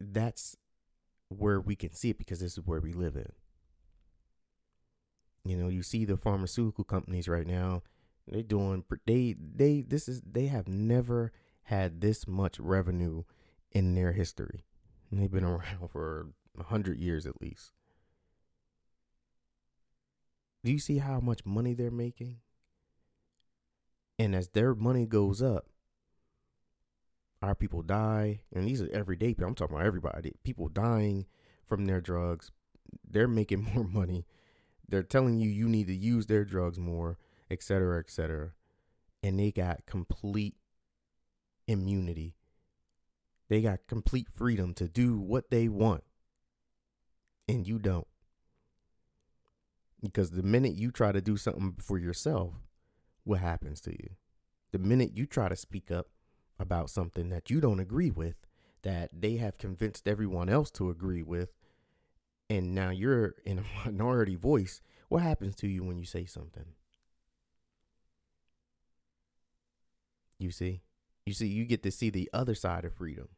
that's 0.00 0.56
where 1.28 1.60
we 1.60 1.76
can 1.76 1.92
see 1.92 2.10
it 2.10 2.18
because 2.18 2.40
this 2.40 2.58
is 2.58 2.66
where 2.66 2.80
we 2.80 2.92
live 2.92 3.16
in. 3.16 3.32
You 5.44 5.56
know, 5.56 5.68
you 5.68 5.82
see 5.82 6.04
the 6.04 6.16
pharmaceutical 6.16 6.84
companies 6.84 7.28
right 7.28 7.46
now, 7.46 7.82
they're 8.26 8.42
doing 8.42 8.84
they 9.06 9.34
they 9.38 9.82
this 9.82 10.08
is 10.08 10.22
they 10.22 10.46
have 10.46 10.68
never 10.68 11.32
had 11.64 12.00
this 12.00 12.26
much 12.26 12.58
revenue 12.58 13.24
in 13.72 13.94
their 13.94 14.12
history. 14.12 14.64
And 15.10 15.20
they've 15.20 15.30
been 15.30 15.44
around 15.44 15.90
for 15.90 16.28
a 16.58 16.64
hundred 16.64 16.98
years 16.98 17.26
at 17.26 17.40
least. 17.40 17.72
Do 20.62 20.72
you 20.72 20.78
see 20.78 20.98
how 20.98 21.20
much 21.20 21.44
money 21.44 21.74
they're 21.74 21.90
making? 21.90 22.38
And 24.18 24.34
as 24.34 24.48
their 24.48 24.74
money 24.74 25.06
goes 25.06 25.42
up, 25.42 25.66
our 27.42 27.54
people 27.54 27.82
die, 27.82 28.40
and 28.52 28.66
these 28.66 28.80
are 28.80 28.88
everyday 28.92 29.28
people. 29.28 29.46
I'm 29.46 29.54
talking 29.54 29.76
about 29.76 29.86
everybody. 29.86 30.32
People 30.44 30.68
dying 30.68 31.26
from 31.64 31.86
their 31.86 32.00
drugs. 32.00 32.50
They're 33.08 33.28
making 33.28 33.62
more 33.74 33.84
money. 33.84 34.26
They're 34.88 35.02
telling 35.02 35.38
you 35.38 35.50
you 35.50 35.68
need 35.68 35.86
to 35.88 35.94
use 35.94 36.26
their 36.26 36.44
drugs 36.44 36.78
more, 36.78 37.18
et 37.50 37.62
cetera, 37.62 37.98
et 37.98 38.10
cetera. 38.10 38.52
And 39.22 39.38
they 39.38 39.50
got 39.50 39.86
complete 39.86 40.56
immunity. 41.66 42.34
They 43.48 43.62
got 43.62 43.86
complete 43.88 44.28
freedom 44.28 44.74
to 44.74 44.88
do 44.88 45.18
what 45.18 45.50
they 45.50 45.68
want. 45.68 46.04
And 47.48 47.66
you 47.66 47.78
don't. 47.78 48.06
Because 50.02 50.30
the 50.30 50.42
minute 50.42 50.74
you 50.74 50.90
try 50.90 51.12
to 51.12 51.20
do 51.20 51.36
something 51.36 51.74
for 51.78 51.98
yourself, 51.98 52.52
what 53.24 53.40
happens 53.40 53.80
to 53.82 53.90
you? 53.92 54.10
The 54.72 54.78
minute 54.78 55.16
you 55.16 55.26
try 55.26 55.48
to 55.48 55.56
speak 55.56 55.90
up 55.90 56.08
about 56.58 56.90
something 56.90 57.28
that 57.30 57.50
you 57.50 57.60
don't 57.60 57.80
agree 57.80 58.10
with, 58.10 58.36
that 58.82 59.10
they 59.12 59.36
have 59.36 59.58
convinced 59.58 60.06
everyone 60.06 60.48
else 60.48 60.70
to 60.72 60.90
agree 60.90 61.22
with, 61.22 61.52
and 62.50 62.74
now 62.74 62.90
you're 62.90 63.34
in 63.44 63.58
a 63.58 63.64
minority 63.86 64.36
voice, 64.36 64.80
what 65.08 65.22
happens 65.22 65.56
to 65.56 65.68
you 65.68 65.82
when 65.84 65.98
you 65.98 66.04
say 66.04 66.24
something? 66.24 66.66
You 70.38 70.50
see? 70.50 70.82
You 71.26 71.32
see, 71.32 71.46
you 71.46 71.64
get 71.64 71.82
to 71.84 71.90
see 71.90 72.10
the 72.10 72.28
other 72.32 72.54
side 72.54 72.84
of 72.84 72.92
freedom. 72.92 73.28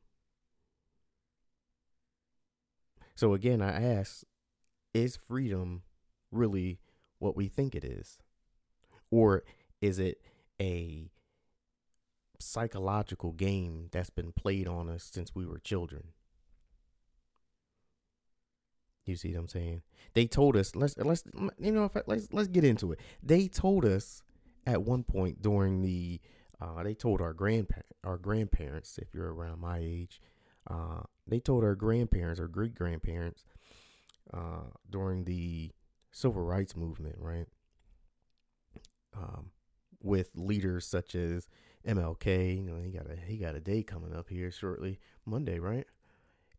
So 3.15 3.33
again, 3.33 3.63
I 3.63 3.81
ask, 3.83 4.25
is 4.93 5.17
freedom 5.17 5.83
really 6.31 6.81
what 7.19 7.37
we 7.37 7.49
think 7.49 7.75
it 7.75 7.85
is? 7.85 8.19
Or 9.11 9.45
is 9.81 9.99
it 9.99 10.21
a 10.61 11.11
psychological 12.39 13.33
game 13.33 13.89
that's 13.93 14.11
been 14.11 14.33
played 14.33 14.69
on 14.69 14.89
us 14.89 15.05
since 15.05 15.35
we 15.35 15.47
were 15.47 15.59
children? 15.59 16.09
You 19.05 19.17
see 19.17 19.33
what 19.33 19.41
I'm 19.41 19.49
saying? 19.49 19.83
They 20.15 20.27
told 20.27 20.57
us 20.57 20.75
let's 20.75 20.97
let's 20.99 21.23
you 21.59 21.71
know 21.71 21.89
let's 22.07 22.29
let's 22.33 22.49
get 22.49 22.65
into 22.65 22.93
it. 22.93 23.01
They 23.23 23.47
told 23.47 23.85
us 23.85 24.23
at 24.67 24.83
one 24.83 25.05
point 25.05 25.43
during 25.43 25.83
the 25.83 26.21
uh, 26.61 26.83
they 26.83 26.95
told 26.95 27.21
our 27.21 27.33
grandpa 27.33 27.83
our 28.03 28.19
grandparents 28.19 28.99
if 28.99 29.15
you're 29.15 29.33
around 29.33 29.61
my 29.61 29.79
age, 29.81 30.21
uh, 30.69 31.03
they 31.27 31.39
told 31.39 31.63
our 31.63 31.77
grandparents 31.77 32.41
or 32.41 32.49
great 32.49 32.75
grandparents 32.75 33.45
uh, 34.35 34.71
during 34.91 35.25
the 35.25 35.71
civil 36.11 36.43
rights 36.43 36.75
movement, 36.75 37.15
right? 37.19 37.47
Um, 39.17 39.51
with 40.03 40.31
leaders 40.35 40.87
such 40.87 41.15
as 41.15 41.47
MLK, 41.87 42.57
you 42.57 42.63
know, 42.63 42.81
he 42.83 42.91
got 42.91 43.11
a 43.11 43.17
he 43.17 43.37
got 43.37 43.55
a 43.55 43.61
day 43.61 43.83
coming 43.83 44.15
up 44.15 44.29
here 44.29 44.51
shortly, 44.51 44.99
Monday, 45.25 45.59
right? 45.59 45.87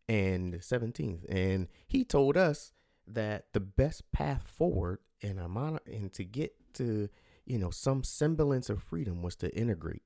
And 0.09 0.53
17th, 0.53 1.25
and 1.27 1.67
he 1.85 2.05
told 2.05 2.37
us 2.37 2.71
that 3.05 3.47
the 3.53 3.59
best 3.59 4.09
path 4.11 4.47
forward 4.47 4.99
and 5.21 5.39
amount 5.39 5.81
and 5.85 6.13
to 6.13 6.23
get 6.23 6.53
to 6.73 7.09
you 7.45 7.57
know 7.57 7.69
some 7.69 8.03
semblance 8.03 8.69
of 8.69 8.81
freedom 8.81 9.21
was 9.21 9.35
to 9.37 9.53
integrate. 9.55 10.03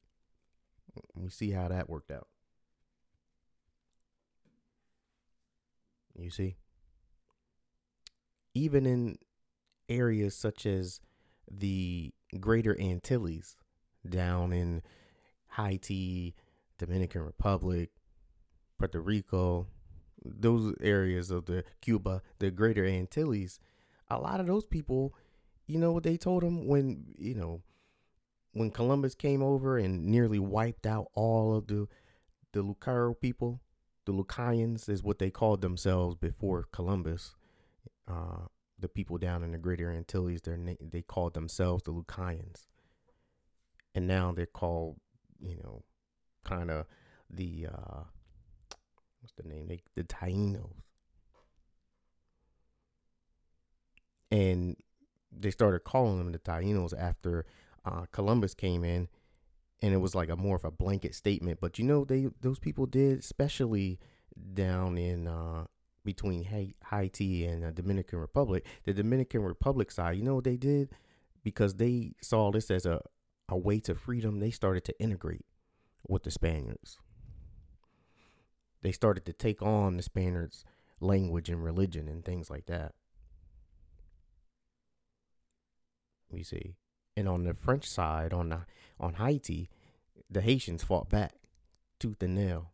We 1.15 1.30
see 1.30 1.52
how 1.52 1.67
that 1.67 1.89
worked 1.89 2.12
out. 2.12 2.28
You 6.17 6.30
see, 6.30 6.56
even 8.54 8.86
in 8.86 9.17
areas 9.88 10.36
such 10.36 10.65
as 10.65 11.00
the 11.50 12.13
Greater 12.39 12.80
Antilles, 12.80 13.56
down 14.08 14.54
in 14.54 14.82
Haiti, 15.56 16.36
Dominican 16.78 17.24
Republic, 17.24 17.89
Puerto 18.78 19.02
Rico, 19.02 19.67
those 20.24 20.76
areas 20.82 21.32
of 21.32 21.46
the 21.46 21.63
Cuba, 21.82 22.22
the 22.39 22.52
Greater 22.52 22.86
Antilles, 22.86 23.60
a 24.10 24.20
lot 24.20 24.39
of 24.39 24.48
those 24.48 24.65
people, 24.65 25.13
you 25.67 25.78
know 25.78 25.91
what 25.91 26.04
they 26.04 26.17
told 26.17 26.44
them 26.44 26.67
when 26.67 27.13
you 27.17 27.34
know 27.34 27.62
when 28.54 28.72
Columbus 28.72 29.15
came 29.15 29.41
over 29.41 29.78
and 29.78 30.06
nearly 30.06 30.39
wiped 30.39 30.86
out 30.86 31.08
all 31.13 31.56
of 31.56 31.67
the 31.67 31.88
the 32.52 32.62
Lucaro 32.62 33.17
people 33.17 33.62
the 34.06 34.13
Lucayans 34.13 34.89
is 34.89 35.04
what 35.04 35.20
they 35.20 35.30
called 35.30 35.62
themselves 35.62 36.15
before 36.15 36.67
Columbus. 36.72 37.36
Uh, 38.08 38.48
the 38.82 38.89
people 38.89 39.17
down 39.17 39.44
in 39.44 39.52
the 39.52 39.58
Greater 39.58 39.91
Antilles, 39.91 40.41
they 40.41 40.58
na- 40.58 40.74
they 40.82 41.02
called 41.02 41.34
themselves 41.34 41.84
the 41.84 41.94
Lucayans, 41.94 42.65
and 43.96 44.08
now 44.08 44.32
they're 44.32 44.46
called, 44.46 45.00
you 45.39 45.56
know, 45.58 45.84
kind 46.44 46.70
of 46.72 46.86
the 47.30 47.67
uh, 47.67 48.04
what's 49.20 49.34
the 49.38 49.48
name? 49.48 49.67
They, 49.67 49.82
the 49.96 50.04
Tainos, 50.04 50.82
and 54.32 54.76
they 55.32 55.52
started 55.52 55.84
calling 55.84 56.17
them 56.17 56.32
the 56.32 56.39
Tainos 56.39 56.94
after 56.98 57.46
uh, 57.86 58.06
Columbus 58.12 58.54
came 58.54 58.84
in 58.84 59.08
and 59.82 59.94
it 59.94 59.98
was 59.98 60.13
like 60.13 60.30
a 60.30 60.36
more 60.36 60.56
of 60.56 60.65
a 60.65 60.72
blanket 60.72 61.15
statement. 61.15 61.60
But 61.60 61.80
you 61.80 61.86
know, 61.86 62.06
they 62.06 62.28
those 62.41 62.60
people 62.60 62.86
did, 62.86 63.20
especially 63.20 64.00
down 64.54 64.98
in 64.98 65.28
uh, 65.28 65.65
between 66.03 66.73
Haiti 66.89 67.45
and 67.45 67.63
the 67.63 67.71
Dominican 67.71 68.19
Republic. 68.19 68.65
The 68.85 68.93
Dominican 68.93 69.41
Republic 69.41 69.91
side, 69.91 70.17
you 70.17 70.23
know 70.23 70.35
what 70.35 70.43
they 70.43 70.57
did? 70.57 70.89
Because 71.43 71.75
they 71.75 72.13
saw 72.21 72.51
this 72.51 72.71
as 72.71 72.85
a, 72.85 73.01
a 73.49 73.57
way 73.57 73.79
to 73.81 73.95
freedom, 73.95 74.39
they 74.39 74.51
started 74.51 74.83
to 74.85 74.99
integrate 74.99 75.45
with 76.07 76.23
the 76.23 76.31
Spaniards. 76.31 76.97
They 78.81 78.91
started 78.91 79.25
to 79.25 79.33
take 79.33 79.61
on 79.61 79.97
the 79.97 80.03
Spaniards' 80.03 80.65
language 80.99 81.49
and 81.49 81.63
religion 81.63 82.07
and 82.07 82.25
things 82.25 82.49
like 82.49 82.65
that. 82.65 82.93
You 86.31 86.43
see. 86.43 86.75
And 87.17 87.27
on 87.27 87.43
the 87.43 87.53
French 87.53 87.85
side, 87.85 88.33
on 88.33 88.49
the 88.49 88.61
on 88.99 89.15
Haiti, 89.15 89.69
the 90.29 90.41
Haitians 90.41 90.83
fought 90.83 91.09
back 91.09 91.33
tooth 91.99 92.23
and 92.23 92.35
nail. 92.35 92.70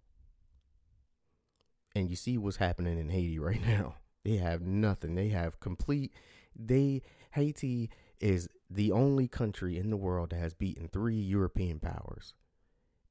And 1.97 2.11
you 2.11 2.15
see 2.15 2.37
what's 2.37 2.57
happening 2.57 2.99
in 2.99 3.09
Haiti 3.09 3.39
right 3.49 3.65
now. 3.65 3.95
They 4.23 4.37
have 4.37 4.61
nothing. 4.61 5.15
They 5.15 5.29
have 5.29 5.59
complete 5.59 6.11
they 6.57 7.01
Haiti 7.31 7.89
is 8.19 8.49
the 8.69 8.91
only 8.91 9.27
country 9.27 9.77
in 9.77 9.89
the 9.89 9.97
world 9.97 10.31
that 10.31 10.39
has 10.39 10.53
beaten 10.53 10.87
three 10.87 11.15
European 11.19 11.79
powers. 11.79 12.33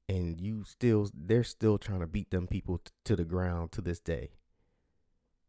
And 0.09 0.39
you 0.39 0.63
still 0.63 1.09
they're 1.13 1.43
still 1.43 1.77
trying 1.77 1.99
to 1.99 2.07
beat 2.07 2.31
them 2.31 2.47
people 2.47 2.79
t- 2.79 2.91
to 3.05 3.15
the 3.15 3.25
ground 3.25 3.71
to 3.73 3.81
this 3.81 3.99
day. 3.99 4.31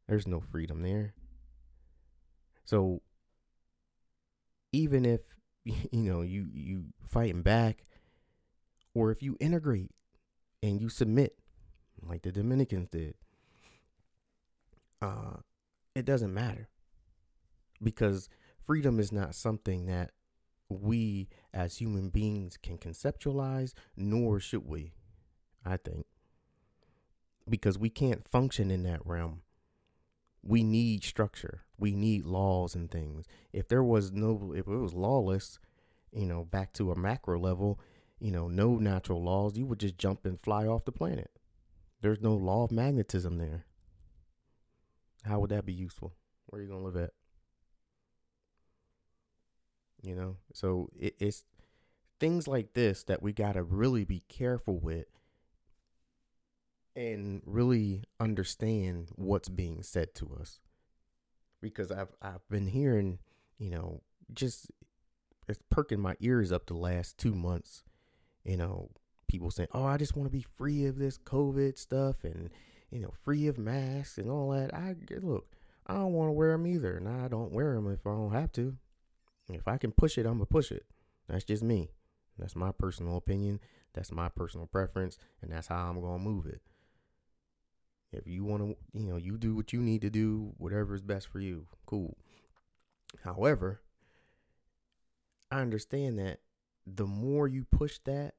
There's 0.08 0.26
no 0.26 0.40
freedom 0.40 0.82
there. 0.82 1.14
So 2.64 3.02
even 4.72 5.04
if 5.04 5.20
you 5.64 5.86
know 5.92 6.22
you 6.22 6.46
you 6.52 6.86
fighting 7.06 7.42
back 7.42 7.84
or 8.94 9.10
if 9.10 9.22
you 9.22 9.36
integrate 9.38 9.92
and 10.62 10.80
you 10.80 10.88
submit 10.88 11.36
like 12.02 12.22
the 12.22 12.32
Dominicans 12.32 12.88
did 12.90 13.14
uh 15.00 15.36
it 15.94 16.04
doesn't 16.04 16.32
matter 16.32 16.68
because 17.82 18.28
freedom 18.64 18.98
is 19.00 19.12
not 19.12 19.34
something 19.34 19.86
that 19.86 20.12
we 20.68 21.28
as 21.54 21.78
human 21.78 22.10
beings 22.10 22.56
can 22.56 22.76
conceptualize, 22.78 23.72
nor 23.96 24.38
should 24.38 24.66
we, 24.66 24.92
I 25.64 25.76
think. 25.78 26.06
Because 27.48 27.78
we 27.78 27.88
can't 27.88 28.28
function 28.28 28.70
in 28.70 28.82
that 28.82 29.04
realm. 29.06 29.42
We 30.42 30.62
need 30.62 31.04
structure. 31.04 31.62
We 31.78 31.92
need 31.94 32.24
laws 32.24 32.74
and 32.74 32.90
things. 32.90 33.26
If 33.52 33.68
there 33.68 33.82
was 33.82 34.12
no, 34.12 34.52
if 34.54 34.66
it 34.66 34.76
was 34.76 34.92
lawless, 34.94 35.58
you 36.12 36.26
know, 36.26 36.44
back 36.44 36.72
to 36.74 36.92
a 36.92 36.98
macro 36.98 37.38
level, 37.38 37.80
you 38.20 38.30
know, 38.30 38.48
no 38.48 38.76
natural 38.76 39.22
laws, 39.22 39.56
you 39.56 39.66
would 39.66 39.80
just 39.80 39.96
jump 39.98 40.26
and 40.26 40.40
fly 40.40 40.66
off 40.66 40.84
the 40.84 40.92
planet. 40.92 41.30
There's 42.02 42.20
no 42.20 42.34
law 42.34 42.64
of 42.64 42.70
magnetism 42.70 43.38
there. 43.38 43.64
How 45.28 45.40
would 45.40 45.50
that 45.50 45.66
be 45.66 45.72
useful? 45.72 46.14
Where 46.46 46.60
are 46.60 46.64
you 46.64 46.70
to 46.70 46.78
live 46.78 46.96
at? 46.96 47.10
You 50.02 50.14
know, 50.14 50.36
so 50.52 50.88
it, 50.98 51.16
it's 51.18 51.44
things 52.20 52.48
like 52.48 52.72
this 52.74 53.02
that 53.04 53.22
we 53.22 53.32
got 53.32 53.52
to 53.52 53.62
really 53.62 54.04
be 54.04 54.22
careful 54.28 54.78
with 54.78 55.06
and 56.94 57.42
really 57.44 58.04
understand 58.18 59.10
what's 59.16 59.48
being 59.48 59.82
said 59.82 60.14
to 60.16 60.36
us. 60.40 60.60
Because 61.60 61.90
I've 61.90 62.14
I've 62.22 62.48
been 62.48 62.68
hearing, 62.68 63.18
you 63.58 63.70
know, 63.70 64.02
just 64.32 64.70
it's 65.48 65.60
perking 65.70 66.00
my 66.00 66.14
ears 66.20 66.52
up 66.52 66.66
the 66.66 66.74
last 66.74 67.18
two 67.18 67.34
months. 67.34 67.82
You 68.44 68.56
know, 68.56 68.90
people 69.26 69.50
saying, 69.50 69.68
"Oh, 69.72 69.84
I 69.84 69.96
just 69.96 70.16
want 70.16 70.28
to 70.28 70.36
be 70.36 70.46
free 70.56 70.86
of 70.86 70.98
this 70.98 71.18
COVID 71.18 71.76
stuff 71.76 72.22
and 72.22 72.50
you 72.90 73.00
know, 73.00 73.12
free 73.24 73.46
of 73.46 73.58
masks 73.58 74.18
and 74.18 74.30
all 74.30 74.50
that." 74.50 74.74
I 74.74 74.96
look, 75.20 75.52
I 75.86 75.94
don't 75.94 76.12
want 76.12 76.28
to 76.28 76.32
wear 76.32 76.52
them 76.52 76.66
either, 76.66 76.96
and 76.96 77.08
I 77.08 77.28
don't 77.28 77.52
wear 77.52 77.74
them 77.74 77.90
if 77.90 78.06
I 78.06 78.10
don't 78.10 78.32
have 78.32 78.52
to. 78.52 78.76
If 79.48 79.66
I 79.66 79.78
can 79.78 79.92
push 79.92 80.18
it, 80.18 80.26
I'm 80.26 80.34
gonna 80.34 80.46
push 80.46 80.70
it. 80.70 80.86
That's 81.28 81.44
just 81.44 81.62
me. 81.62 81.90
That's 82.38 82.54
my 82.54 82.72
personal 82.72 83.16
opinion. 83.16 83.60
That's 83.94 84.12
my 84.12 84.28
personal 84.28 84.66
preference, 84.66 85.18
and 85.42 85.50
that's 85.50 85.68
how 85.68 85.88
I'm 85.88 86.00
gonna 86.00 86.22
move 86.22 86.46
it. 86.46 86.60
If 88.12 88.26
you 88.26 88.44
want 88.44 88.62
to, 88.62 88.76
you 88.98 89.06
know, 89.06 89.16
you 89.16 89.36
do 89.36 89.54
what 89.54 89.72
you 89.72 89.80
need 89.80 90.02
to 90.02 90.10
do, 90.10 90.52
whatever 90.56 90.94
is 90.94 91.02
best 91.02 91.28
for 91.28 91.40
you. 91.40 91.66
Cool. 91.86 92.16
However, 93.24 93.80
I 95.50 95.60
understand 95.60 96.18
that 96.18 96.40
the 96.86 97.06
more 97.06 97.48
you 97.48 97.64
push 97.64 97.98
that, 98.04 98.34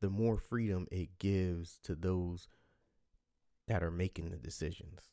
the 0.00 0.10
more 0.10 0.36
freedom 0.36 0.86
it 0.90 1.18
gives 1.18 1.78
to 1.82 1.94
those 1.94 2.48
that 3.70 3.84
are 3.84 3.90
making 3.92 4.30
the 4.30 4.36
decisions. 4.36 5.10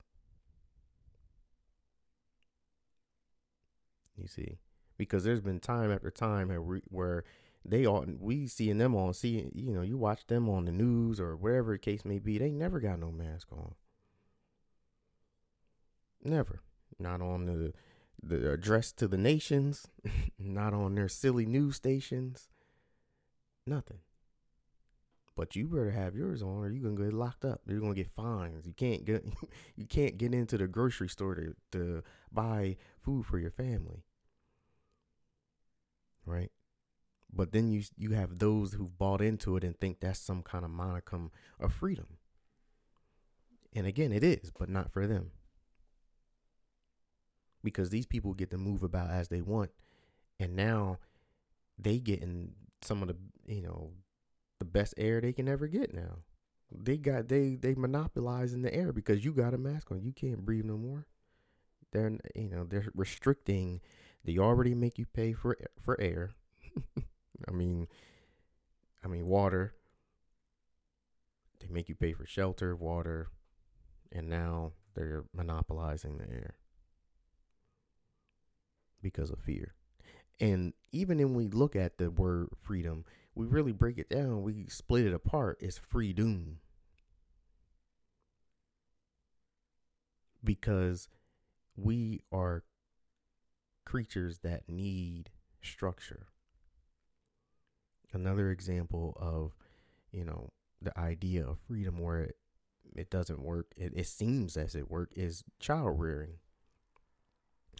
You 4.17 4.27
see, 4.27 4.57
because 4.97 5.23
there's 5.23 5.41
been 5.41 5.59
time 5.59 5.91
after 5.91 6.09
time 6.09 6.49
where 6.49 7.23
they 7.63 7.85
all 7.85 8.03
we 8.19 8.47
seeing 8.47 8.79
them 8.79 8.95
on 8.95 9.13
see 9.13 9.47
you 9.53 9.71
know 9.71 9.83
you 9.83 9.95
watch 9.95 10.25
them 10.25 10.49
on 10.49 10.65
the 10.65 10.71
news 10.71 11.19
or 11.19 11.35
wherever 11.35 11.73
the 11.73 11.77
case 11.77 12.03
may 12.03 12.17
be 12.17 12.39
they 12.39 12.49
never 12.49 12.79
got 12.79 12.99
no 12.99 13.11
mask 13.11 13.49
on. 13.51 13.75
Never. 16.23 16.63
Not 16.97 17.21
on 17.21 17.45
the 17.45 17.73
the 18.23 18.53
address 18.53 18.91
to 18.93 19.07
the 19.07 19.19
nations 19.19 19.85
not 20.39 20.73
on 20.73 20.95
their 20.95 21.07
silly 21.07 21.45
news 21.45 21.75
stations 21.75 22.49
nothing 23.67 23.99
but 25.37 25.55
you 25.55 25.67
better 25.67 25.91
have 25.91 26.15
yours 26.15 26.41
on 26.41 26.63
or 26.65 26.69
you're 26.69 26.81
gonna 26.81 27.05
get 27.09 27.13
locked 27.13 27.45
up. 27.45 27.61
You're 27.67 27.79
gonna 27.79 27.93
get 27.93 28.09
fines. 28.09 28.65
You 28.65 28.73
can't 28.73 29.05
get 29.05 29.23
you 29.77 29.85
can't 29.85 30.17
get 30.17 30.33
into 30.33 30.57
the 30.57 30.67
grocery 30.67 31.07
store 31.07 31.35
to, 31.35 31.55
to 31.73 32.03
buy 32.31 32.75
food 32.99 33.27
for 33.27 33.37
your 33.37 33.51
family. 33.51 34.03
Right? 36.25 36.51
But 37.31 37.51
then 37.51 37.69
you 37.69 37.83
you 37.95 38.11
have 38.11 38.39
those 38.39 38.73
who've 38.73 38.97
bought 38.97 39.21
into 39.21 39.55
it 39.55 39.63
and 39.63 39.79
think 39.79 39.99
that's 39.99 40.19
some 40.19 40.41
kind 40.41 40.65
of 40.65 40.71
monicum 40.71 41.29
of 41.59 41.71
freedom. 41.71 42.17
And 43.75 43.85
again 43.85 44.11
it 44.11 44.23
is 44.23 44.51
but 44.57 44.69
not 44.69 44.91
for 44.91 45.05
them. 45.05 45.29
Because 47.63 47.91
these 47.91 48.07
people 48.07 48.33
get 48.33 48.49
to 48.49 48.57
move 48.57 48.81
about 48.81 49.11
as 49.11 49.27
they 49.27 49.41
want. 49.41 49.69
And 50.39 50.55
now 50.55 50.97
they 51.77 51.99
get 51.99 52.23
in 52.23 52.53
some 52.81 53.03
of 53.03 53.07
the 53.07 53.17
you 53.45 53.61
know 53.61 53.91
the 54.59 54.65
best 54.65 54.93
air 54.97 55.21
they 55.21 55.33
can 55.33 55.47
ever 55.47 55.67
get 55.67 55.93
now. 55.93 56.19
They 56.71 56.97
got 56.97 57.29
they 57.29 57.55
they 57.55 57.75
monopolizing 57.75 58.61
the 58.61 58.73
air 58.73 58.91
because 58.91 59.23
you 59.23 59.31
got 59.31 59.53
a 59.53 59.57
mask 59.57 59.91
on. 59.91 60.03
You 60.03 60.11
can't 60.11 60.45
breathe 60.45 60.65
no 60.65 60.77
more. 60.77 61.07
They're 61.91 62.17
you 62.35 62.49
know 62.49 62.65
they're 62.65 62.87
restricting. 62.95 63.81
They 64.25 64.37
already 64.37 64.75
make 64.75 64.97
you 64.97 65.05
pay 65.05 65.33
for 65.33 65.57
for 65.79 65.99
air. 66.01 66.31
I 67.47 67.51
mean, 67.51 67.87
I 69.03 69.07
mean 69.07 69.27
water. 69.27 69.73
They 71.59 71.67
make 71.67 71.89
you 71.89 71.95
pay 71.95 72.13
for 72.13 72.25
shelter, 72.25 72.75
water, 72.75 73.29
and 74.11 74.29
now 74.29 74.73
they're 74.95 75.25
monopolizing 75.33 76.17
the 76.17 76.29
air 76.29 76.55
because 79.01 79.29
of 79.31 79.39
fear. 79.39 79.73
And 80.39 80.73
even 80.91 81.17
when 81.17 81.33
we 81.33 81.47
look 81.47 81.75
at 81.75 81.97
the 81.97 82.11
word 82.11 82.49
freedom, 82.61 83.05
we 83.33 83.45
really 83.45 83.71
break 83.71 83.97
it 83.97 84.09
down, 84.09 84.43
we 84.43 84.67
split 84.67 85.05
it 85.05 85.13
apart, 85.13 85.57
it's 85.61 85.77
freedom. 85.77 86.59
Because 90.43 91.09
we 91.75 92.21
are 92.31 92.63
creatures 93.85 94.39
that 94.39 94.67
need 94.67 95.29
structure. 95.61 96.27
Another 98.13 98.51
example 98.51 99.17
of, 99.19 99.55
you 100.11 100.23
know, 100.25 100.51
the 100.81 100.97
idea 100.97 101.45
of 101.45 101.59
freedom 101.67 101.99
where 101.99 102.21
it, 102.21 102.35
it 102.95 103.09
doesn't 103.09 103.41
work, 103.41 103.67
it, 103.75 103.93
it 103.95 104.07
seems 104.07 104.57
as 104.57 104.75
it 104.75 104.89
work, 104.89 105.11
is 105.15 105.43
child 105.59 105.99
rearing. 105.99 106.35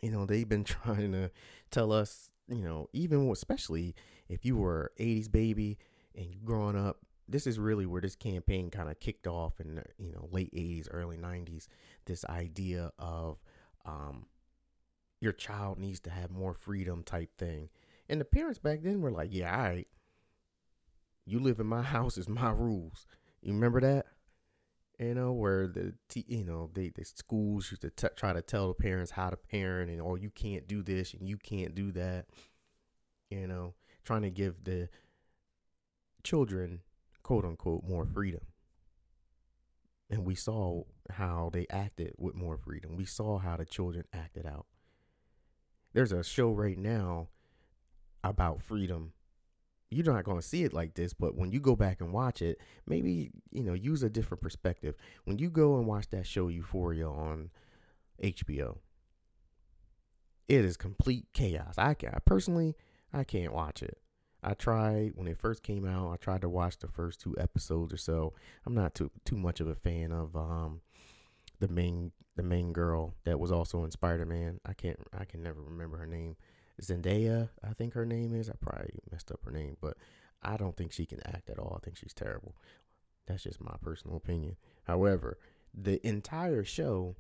You 0.02 0.12
know, 0.12 0.26
they've 0.26 0.48
been 0.48 0.64
trying 0.66 1.12
to 1.14 1.32
tell 1.72 1.92
us, 1.92 2.30
you 2.48 2.64
know, 2.64 2.90
even 2.94 3.30
especially 3.32 3.96
if 4.30 4.46
you 4.46 4.58
were 4.58 4.92
80s 5.00 5.32
baby 5.32 5.78
and 6.16 6.26
you 6.26 6.40
growing 6.44 6.78
up, 6.78 6.98
this 7.28 7.46
is 7.46 7.60
really 7.60 7.86
where 7.86 8.02
this 8.02 8.16
campaign 8.16 8.70
kind 8.70 8.90
of 8.90 9.00
kicked 9.00 9.28
off 9.28 9.60
in 9.60 9.82
you 9.98 10.12
know 10.14 10.30
late 10.32 10.54
80s, 10.54 10.88
early 10.92 11.18
90s. 11.18 11.68
This 12.06 12.24
idea 12.26 12.92
of 12.98 13.38
um, 13.86 14.28
your 15.20 15.34
child 15.34 15.78
needs 15.78 16.00
to 16.02 16.10
have 16.10 16.32
more 16.32 16.54
freedom 16.54 17.04
type 17.04 17.38
thing, 17.38 17.70
and 18.08 18.22
the 18.22 18.26
parents 18.26 18.60
back 18.60 18.82
then 18.82 19.02
were 19.02 19.12
like, 19.12 19.34
"Yeah, 19.34 19.56
all 19.56 19.64
right, 19.64 19.88
you 21.26 21.40
live 21.40 21.60
in 21.60 21.68
my 21.68 21.82
house, 21.84 22.18
is 22.18 22.30
my 22.30 22.52
rules." 22.52 23.06
You 23.42 23.54
remember 23.54 23.82
that? 23.82 24.06
You 25.00 25.14
know 25.14 25.32
where 25.32 25.68
the 25.68 25.94
t- 26.10 26.26
you 26.28 26.44
know 26.44 26.72
they 26.74 26.90
the 26.90 27.06
schools 27.06 27.70
used 27.70 27.84
to 27.84 27.92
t- 27.92 28.16
try 28.16 28.34
to 28.34 28.42
tell 28.42 28.70
the 28.70 28.74
parents 28.74 29.12
how 29.12 29.30
to 29.30 29.38
parent 29.38 29.92
and 29.92 30.02
oh 30.02 30.16
you 30.16 30.32
can't 30.32 30.68
do 30.68 30.82
this 30.82 31.14
and 31.14 31.28
you 31.30 31.38
can't 31.38 31.76
do 31.76 31.92
that. 31.92 32.26
You 33.30 33.46
know, 33.46 33.76
trying 34.04 34.24
to 34.24 34.32
give 34.32 34.64
the 34.64 34.90
children, 36.24 36.82
quote 37.22 37.46
unquote, 37.46 37.84
more 37.88 38.06
freedom. 38.06 38.42
And 40.10 40.26
we 40.26 40.36
saw 40.36 40.84
how 41.12 41.50
they 41.52 41.68
acted 41.70 42.14
with 42.18 42.34
more 42.34 42.58
freedom. 42.58 42.96
We 42.96 43.06
saw 43.06 43.38
how 43.38 43.58
the 43.58 43.66
children 43.66 44.06
acted 44.14 44.46
out. 44.46 44.66
There's 45.94 46.12
a 46.12 46.24
show 46.24 46.52
right 46.52 46.78
now 46.78 47.30
about 48.24 48.62
freedom. 48.62 49.14
You're 49.90 50.14
not 50.14 50.26
going 50.26 50.40
to 50.40 50.46
see 50.46 50.64
it 50.64 50.74
like 50.74 50.96
this, 50.96 51.14
but 51.14 51.36
when 51.36 51.52
you 51.52 51.60
go 51.60 51.76
back 51.76 52.02
and 52.02 52.12
watch 52.12 52.42
it, 52.42 52.60
maybe, 52.86 53.32
you 53.52 53.64
know, 53.64 53.74
use 53.74 54.04
a 54.04 54.10
different 54.10 54.42
perspective. 54.42 54.96
When 55.24 55.40
you 55.40 55.50
go 55.50 55.78
and 55.78 55.88
watch 55.88 56.10
that 56.10 56.28
show 56.28 56.50
Euphoria 56.50 57.08
on 57.08 57.52
HBO, 58.22 58.80
it 60.50 60.66
is 60.66 60.76
complete 60.76 61.28
chaos. 61.34 61.76
I, 61.78 61.92
I 61.92 62.20
personally, 62.26 62.76
I 63.14 63.24
can't 63.24 63.54
watch 63.54 63.82
it. 63.82 63.98
I 64.44 64.54
tried 64.54 65.14
when 65.16 65.28
it 65.28 65.38
first 65.38 65.64
came 65.64 65.86
out. 65.86 66.12
I 66.12 66.18
tried 66.18 66.42
to 66.42 66.50
watch 66.50 66.78
the 66.78 66.88
first 66.88 67.20
two 67.20 67.36
episodes 67.38 67.94
or 67.94 67.98
so. 67.98 68.34
I'm 68.66 68.76
not 68.76 68.94
too 68.94 69.12
too 69.26 69.36
much 69.36 69.60
of 69.60 69.68
a 69.68 69.76
fan 69.76 70.12
of 70.12 70.36
um 70.36 70.82
the 71.60 71.68
main 71.68 72.12
the 72.36 72.44
main 72.44 72.72
girl 72.72 73.16
that 73.26 73.40
was 73.40 73.52
also 73.52 73.84
in 73.84 73.92
Spider 73.92 74.26
Man. 74.26 74.60
I 74.66 74.74
can't 74.74 75.00
I 75.18 75.26
can 75.26 75.42
never 75.42 75.62
remember 75.62 75.98
her 75.98 76.06
name. 76.06 76.38
Zendaya, 76.82 77.50
I 77.64 77.74
think 77.74 77.94
her 77.94 78.06
name 78.06 78.36
is. 78.36 78.50
I 78.50 78.54
probably 78.60 78.92
messed 79.12 79.32
up 79.32 79.40
her 79.46 79.52
name, 79.52 79.78
but 79.82 79.98
I 80.44 80.58
don't 80.58 80.76
think 80.76 80.92
she 80.92 81.06
can 81.06 81.22
act 81.26 81.50
at 81.50 81.60
all. 81.60 81.78
I 81.82 81.84
think 81.84 81.98
she's 81.98 82.14
terrible. 82.14 82.56
That's 83.26 83.44
just 83.44 83.62
my 83.62 83.76
personal 83.82 84.18
opinion. 84.18 84.56
However, 84.86 85.38
the 85.74 86.06
entire 86.08 86.64
show 86.64 87.16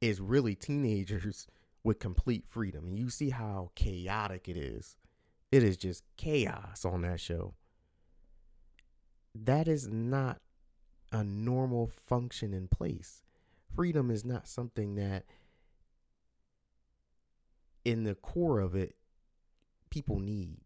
is 0.00 0.20
really 0.20 0.54
teenagers 0.54 1.46
with 1.84 1.98
complete 1.98 2.44
freedom. 2.48 2.86
And 2.86 2.98
you 2.98 3.10
see 3.10 3.30
how 3.30 3.70
chaotic 3.74 4.48
it 4.48 4.56
is. 4.56 4.96
It 5.52 5.62
is 5.62 5.76
just 5.76 6.02
chaos 6.16 6.84
on 6.84 7.02
that 7.02 7.20
show. 7.20 7.54
That 9.34 9.68
is 9.68 9.88
not 9.88 10.40
a 11.12 11.22
normal 11.22 11.86
function 11.86 12.52
in 12.52 12.68
place. 12.68 13.22
Freedom 13.74 14.10
is 14.10 14.24
not 14.24 14.48
something 14.48 14.94
that, 14.96 15.24
in 17.84 18.04
the 18.04 18.14
core 18.14 18.60
of 18.60 18.74
it, 18.74 18.94
people 19.90 20.18
need. 20.18 20.58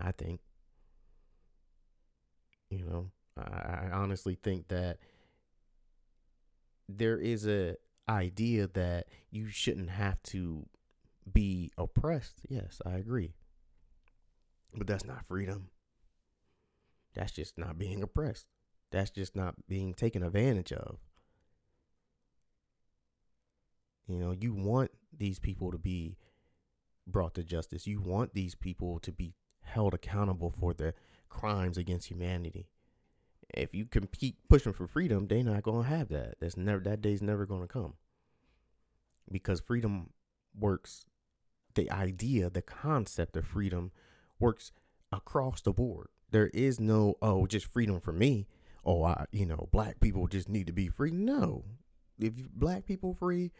I 0.00 0.12
think. 0.12 0.40
You 2.70 2.84
know, 2.86 3.10
I, 3.36 3.88
I 3.88 3.90
honestly 3.92 4.38
think 4.42 4.68
that 4.68 4.98
there 6.88 7.18
is 7.18 7.46
a 7.46 7.76
idea 8.08 8.66
that 8.68 9.06
you 9.30 9.48
shouldn't 9.48 9.90
have 9.90 10.22
to 10.24 10.66
be 11.30 11.70
oppressed. 11.78 12.40
Yes, 12.48 12.80
I 12.84 12.92
agree. 12.92 13.34
But 14.74 14.86
that's 14.86 15.04
not 15.04 15.26
freedom. 15.26 15.68
That's 17.14 17.32
just 17.32 17.58
not 17.58 17.78
being 17.78 18.02
oppressed. 18.02 18.46
That's 18.90 19.10
just 19.10 19.36
not 19.36 19.68
being 19.68 19.94
taken 19.94 20.22
advantage 20.22 20.72
of. 20.72 20.98
You 24.06 24.18
know, 24.18 24.32
you 24.32 24.54
want 24.54 24.90
these 25.16 25.38
people 25.38 25.70
to 25.70 25.78
be 25.78 26.16
brought 27.06 27.34
to 27.34 27.42
justice. 27.42 27.86
You 27.86 28.00
want 28.00 28.34
these 28.34 28.54
people 28.54 28.98
to 29.00 29.12
be 29.12 29.34
held 29.62 29.94
accountable 29.94 30.52
for 30.58 30.74
their 30.74 30.94
crimes 31.28 31.78
against 31.78 32.08
humanity. 32.08 32.68
If 33.54 33.74
you 33.74 33.86
can 33.86 34.06
keep 34.06 34.36
pushing 34.48 34.72
for 34.72 34.86
freedom, 34.86 35.26
they're 35.26 35.42
not 35.42 35.62
gonna 35.62 35.88
have 35.88 36.08
that. 36.08 36.36
That's 36.40 36.56
never 36.56 36.80
that 36.80 37.02
day's 37.02 37.22
never 37.22 37.46
gonna 37.46 37.66
come. 37.66 37.94
Because 39.30 39.60
freedom 39.60 40.10
works 40.58 41.04
the 41.74 41.90
idea, 41.90 42.50
the 42.50 42.62
concept 42.62 43.36
of 43.36 43.46
freedom 43.46 43.92
works 44.38 44.72
across 45.10 45.60
the 45.60 45.72
board. 45.72 46.08
There 46.30 46.48
is 46.48 46.80
no, 46.80 47.16
oh, 47.20 47.46
just 47.46 47.66
freedom 47.66 48.00
for 48.00 48.12
me. 48.12 48.46
Oh, 48.84 49.04
I, 49.04 49.26
you 49.32 49.46
know, 49.46 49.68
black 49.70 50.00
people 50.00 50.26
just 50.26 50.48
need 50.48 50.66
to 50.66 50.72
be 50.72 50.88
free. 50.88 51.10
No. 51.10 51.64
If 52.18 52.32
black 52.54 52.86
people 52.86 53.14
free, 53.14 53.52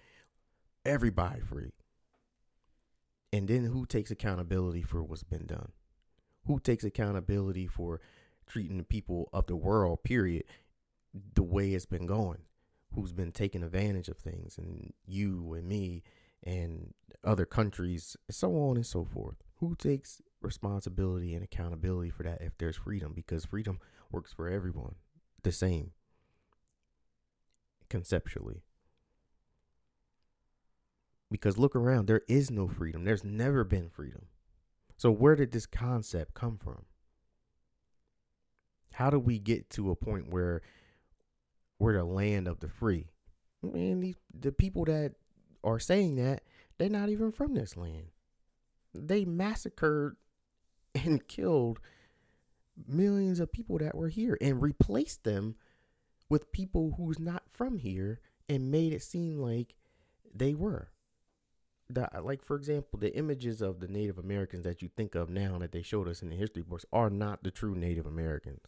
everybody 0.84 1.40
free. 1.40 1.72
And 3.32 3.48
then 3.48 3.64
who 3.64 3.86
takes 3.86 4.10
accountability 4.10 4.82
for 4.82 5.02
what's 5.02 5.22
been 5.22 5.46
done? 5.46 5.72
Who 6.46 6.58
takes 6.58 6.84
accountability 6.84 7.66
for 7.66 8.00
treating 8.46 8.78
the 8.78 8.84
people 8.84 9.28
of 9.32 9.46
the 9.46 9.56
world, 9.56 10.02
period, 10.02 10.44
the 11.34 11.42
way 11.42 11.72
it's 11.72 11.86
been 11.86 12.06
going? 12.06 12.42
Who's 12.94 13.12
been 13.12 13.32
taking 13.32 13.62
advantage 13.62 14.08
of 14.08 14.18
things 14.18 14.58
and 14.58 14.92
you 15.06 15.54
and 15.54 15.66
me 15.66 16.02
and 16.44 16.92
other 17.24 17.46
countries, 17.46 18.16
so 18.30 18.56
on 18.56 18.76
and 18.76 18.86
so 18.86 19.04
forth. 19.04 19.36
Who 19.60 19.76
takes 19.76 20.20
responsibility 20.40 21.34
and 21.34 21.44
accountability 21.44 22.10
for 22.10 22.24
that 22.24 22.42
if 22.42 22.58
there's 22.58 22.76
freedom? 22.76 23.12
Because 23.14 23.44
freedom 23.44 23.78
works 24.10 24.32
for 24.32 24.48
everyone 24.48 24.96
the 25.42 25.52
same 25.52 25.92
conceptually. 27.88 28.62
Because 31.32 31.58
look 31.58 31.74
around, 31.74 32.06
there 32.06 32.22
is 32.28 32.50
no 32.50 32.68
freedom. 32.68 33.04
There's 33.04 33.24
never 33.24 33.64
been 33.64 33.88
freedom. 33.88 34.26
So, 34.98 35.10
where 35.10 35.34
did 35.34 35.50
this 35.50 35.66
concept 35.66 36.34
come 36.34 36.58
from? 36.58 36.84
How 38.92 39.10
do 39.10 39.18
we 39.18 39.38
get 39.38 39.70
to 39.70 39.90
a 39.90 39.96
point 39.96 40.30
where 40.30 40.60
we're 41.78 41.94
the 41.94 42.04
land 42.04 42.46
of 42.46 42.60
the 42.60 42.68
free? 42.68 43.08
I 43.64 43.68
mean, 43.68 44.00
the, 44.00 44.14
the 44.38 44.52
people 44.52 44.84
that 44.84 45.14
are 45.64 45.80
saying 45.80 46.16
that, 46.16 46.42
they're 46.78 46.90
not 46.90 47.08
even 47.08 47.32
from 47.32 47.54
this 47.54 47.76
land. 47.76 48.08
They 48.94 49.24
massacred 49.24 50.16
and 50.94 51.26
killed 51.26 51.80
millions 52.86 53.40
of 53.40 53.50
people 53.50 53.78
that 53.78 53.94
were 53.94 54.08
here 54.08 54.36
and 54.40 54.60
replaced 54.60 55.24
them 55.24 55.56
with 56.28 56.52
people 56.52 56.94
who's 56.96 57.18
not 57.18 57.42
from 57.50 57.78
here 57.78 58.20
and 58.48 58.70
made 58.70 58.92
it 58.92 59.02
seem 59.02 59.38
like 59.38 59.74
they 60.34 60.54
were. 60.54 60.91
The, 61.92 62.08
like 62.22 62.42
for 62.44 62.56
example, 62.56 62.98
the 62.98 63.14
images 63.14 63.60
of 63.60 63.80
the 63.80 63.88
Native 63.88 64.18
Americans 64.18 64.64
that 64.64 64.80
you 64.80 64.88
think 64.96 65.14
of 65.14 65.28
now 65.28 65.58
that 65.58 65.72
they 65.72 65.82
showed 65.82 66.08
us 66.08 66.22
in 66.22 66.30
the 66.30 66.36
history 66.36 66.62
books 66.62 66.86
are 66.92 67.10
not 67.10 67.42
the 67.42 67.50
true 67.50 67.74
Native 67.74 68.06
Americans. 68.06 68.62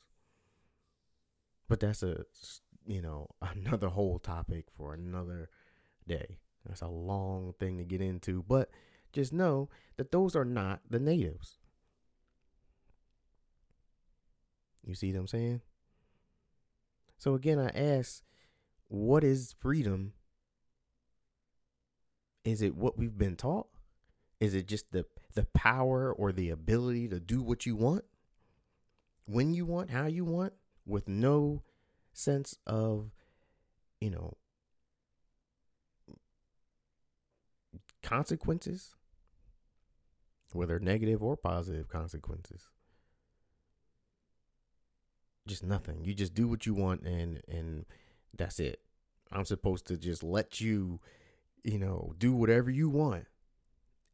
But 1.68 1.80
that's 1.80 2.02
a 2.02 2.24
you 2.86 3.00
know 3.00 3.28
another 3.42 3.88
whole 3.88 4.18
topic 4.18 4.66
for 4.76 4.92
another 4.92 5.48
day. 6.06 6.38
That's 6.66 6.82
a 6.82 6.88
long 6.88 7.54
thing 7.58 7.78
to 7.78 7.84
get 7.84 8.00
into, 8.00 8.42
but 8.46 8.70
just 9.12 9.32
know 9.32 9.68
that 9.96 10.12
those 10.12 10.34
are 10.34 10.44
not 10.44 10.80
the 10.88 10.98
natives. 10.98 11.58
You 14.86 14.94
see 14.94 15.12
what 15.12 15.20
I'm 15.20 15.26
saying? 15.28 15.60
So 17.18 17.34
again, 17.34 17.58
I 17.58 17.68
ask, 17.68 18.22
what 18.88 19.24
is 19.24 19.54
freedom? 19.58 20.12
Is 22.44 22.62
it 22.62 22.76
what 22.76 22.98
we've 22.98 23.16
been 23.16 23.36
taught? 23.36 23.68
Is 24.40 24.54
it 24.54 24.66
just 24.66 24.92
the 24.92 25.06
the 25.34 25.44
power 25.46 26.12
or 26.12 26.32
the 26.32 26.50
ability 26.50 27.08
to 27.08 27.20
do 27.20 27.42
what 27.42 27.66
you 27.66 27.76
want? 27.76 28.04
When 29.26 29.54
you 29.54 29.64
want, 29.64 29.90
how 29.90 30.06
you 30.06 30.24
want, 30.24 30.52
with 30.84 31.08
no 31.08 31.62
sense 32.12 32.58
of, 32.66 33.10
you 34.00 34.10
know, 34.10 34.36
consequences, 38.02 38.94
whether 40.52 40.78
negative 40.78 41.22
or 41.22 41.36
positive 41.36 41.88
consequences. 41.88 42.68
Just 45.46 45.64
nothing. 45.64 46.04
You 46.04 46.14
just 46.14 46.34
do 46.34 46.48
what 46.48 46.66
you 46.66 46.74
want 46.74 47.02
and 47.02 47.42
and 47.48 47.86
that's 48.36 48.60
it. 48.60 48.80
I'm 49.32 49.44
supposed 49.44 49.86
to 49.86 49.96
just 49.96 50.22
let 50.22 50.60
you, 50.60 51.00
you 51.64 51.78
know, 51.78 52.14
do 52.18 52.32
whatever 52.32 52.70
you 52.70 52.88
want 52.88 53.26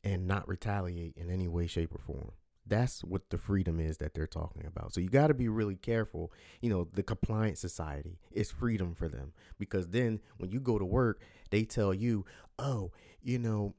and 0.02 0.26
not 0.26 0.48
retaliate 0.48 1.14
in 1.16 1.30
any 1.30 1.48
way, 1.48 1.66
shape, 1.66 1.94
or 1.94 1.98
form. 1.98 2.32
That's 2.66 3.02
what 3.02 3.30
the 3.30 3.38
freedom 3.38 3.80
is 3.80 3.98
that 3.98 4.14
they're 4.14 4.26
talking 4.26 4.64
about. 4.64 4.94
So 4.94 5.00
you 5.00 5.08
got 5.08 5.26
to 5.26 5.34
be 5.34 5.48
really 5.48 5.74
careful. 5.74 6.32
You 6.60 6.70
know, 6.70 6.88
the 6.92 7.02
compliant 7.02 7.58
society 7.58 8.20
is 8.30 8.50
freedom 8.50 8.94
for 8.94 9.08
them 9.08 9.32
because 9.58 9.88
then 9.88 10.20
when 10.38 10.50
you 10.50 10.60
go 10.60 10.78
to 10.78 10.84
work, 10.84 11.20
they 11.50 11.64
tell 11.64 11.92
you, 11.92 12.24
oh, 12.58 12.92
you 13.22 13.38
know, 13.38 13.74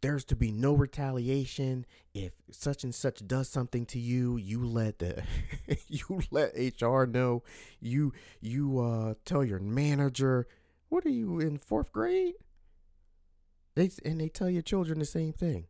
there's 0.00 0.24
to 0.24 0.36
be 0.36 0.50
no 0.50 0.72
retaliation 0.72 1.84
if 2.14 2.32
such 2.50 2.84
and 2.84 2.94
such 2.94 3.26
does 3.26 3.48
something 3.48 3.84
to 3.84 3.98
you 3.98 4.38
you 4.38 4.64
let 4.64 4.98
the 4.98 5.22
you 5.88 6.22
let 6.30 6.54
hr 6.80 7.04
know 7.04 7.42
you 7.80 8.12
you 8.40 8.78
uh 8.80 9.14
tell 9.26 9.44
your 9.44 9.58
manager 9.58 10.46
what 10.88 11.04
are 11.04 11.10
you 11.10 11.38
in 11.38 11.58
fourth 11.58 11.92
grade 11.92 12.34
they 13.74 13.90
and 14.04 14.20
they 14.20 14.28
tell 14.28 14.50
your 14.50 14.62
children 14.62 14.98
the 14.98 15.04
same 15.04 15.32
thing. 15.32 15.66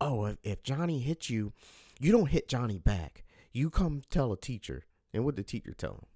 Oh 0.00 0.24
if, 0.26 0.36
if 0.42 0.62
johnny 0.62 1.00
hits 1.00 1.30
you 1.30 1.52
you 2.00 2.12
don't 2.12 2.30
hit 2.30 2.48
johnny 2.48 2.78
back. 2.78 3.24
You 3.52 3.70
come 3.70 4.02
tell 4.10 4.32
a 4.32 4.36
teacher. 4.36 4.84
And 5.12 5.24
what 5.24 5.36
the 5.36 5.44
teacher 5.44 5.74
tell 5.74 5.92
him? 5.94 6.06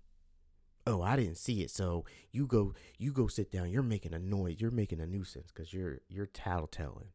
Oh 0.86 1.02
i 1.02 1.16
didn't 1.16 1.36
see 1.36 1.62
it 1.62 1.70
so 1.70 2.04
you 2.32 2.46
go 2.46 2.74
you 2.98 3.12
go 3.12 3.26
sit 3.26 3.50
down. 3.50 3.70
You're 3.70 3.82
making 3.82 4.14
a 4.14 4.18
noise. 4.18 4.56
You're 4.58 4.70
making 4.70 5.00
a 5.00 5.06
nuisance 5.06 5.50
because 5.54 5.72
you're 5.72 6.00
you're 6.08 6.26
tattletelling. 6.26 7.08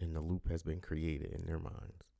And 0.00 0.14
the 0.14 0.20
loop 0.20 0.50
has 0.50 0.62
been 0.62 0.80
created 0.80 1.32
in 1.32 1.46
their 1.46 1.58
minds. 1.58 2.10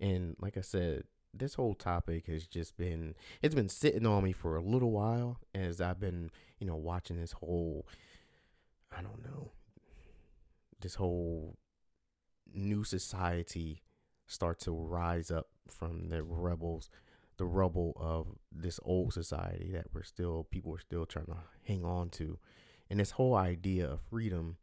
And 0.00 0.34
like 0.40 0.56
I 0.56 0.62
said, 0.62 1.04
this 1.32 1.54
whole 1.54 1.74
topic 1.74 2.26
has 2.26 2.46
just 2.46 2.76
been 2.76 3.14
it's 3.42 3.54
been 3.54 3.68
sitting 3.68 4.06
on 4.06 4.24
me 4.24 4.32
for 4.32 4.56
a 4.56 4.62
little 4.62 4.90
while 4.90 5.38
as 5.54 5.80
I've 5.80 6.00
been, 6.00 6.30
you 6.58 6.66
know, 6.66 6.76
watching 6.76 7.20
this 7.20 7.32
whole 7.32 7.86
I 8.96 9.02
don't 9.02 9.24
know, 9.24 9.52
this 10.80 10.96
whole 10.96 11.56
new 12.52 12.82
society 12.84 13.82
start 14.26 14.58
to 14.60 14.72
rise 14.72 15.30
up 15.30 15.48
from 15.68 16.08
the 16.08 16.22
rebels, 16.22 16.90
the 17.36 17.46
rubble 17.46 17.92
of 17.96 18.38
this 18.50 18.80
old 18.82 19.12
society 19.12 19.70
that 19.72 19.86
we're 19.92 20.02
still 20.02 20.46
people 20.50 20.74
are 20.74 20.80
still 20.80 21.06
trying 21.06 21.26
to 21.26 21.36
hang 21.66 21.84
on 21.84 22.10
to. 22.10 22.38
And 22.88 22.98
this 22.98 23.12
whole 23.12 23.36
idea 23.36 23.88
of 23.88 24.00
freedom 24.10 24.56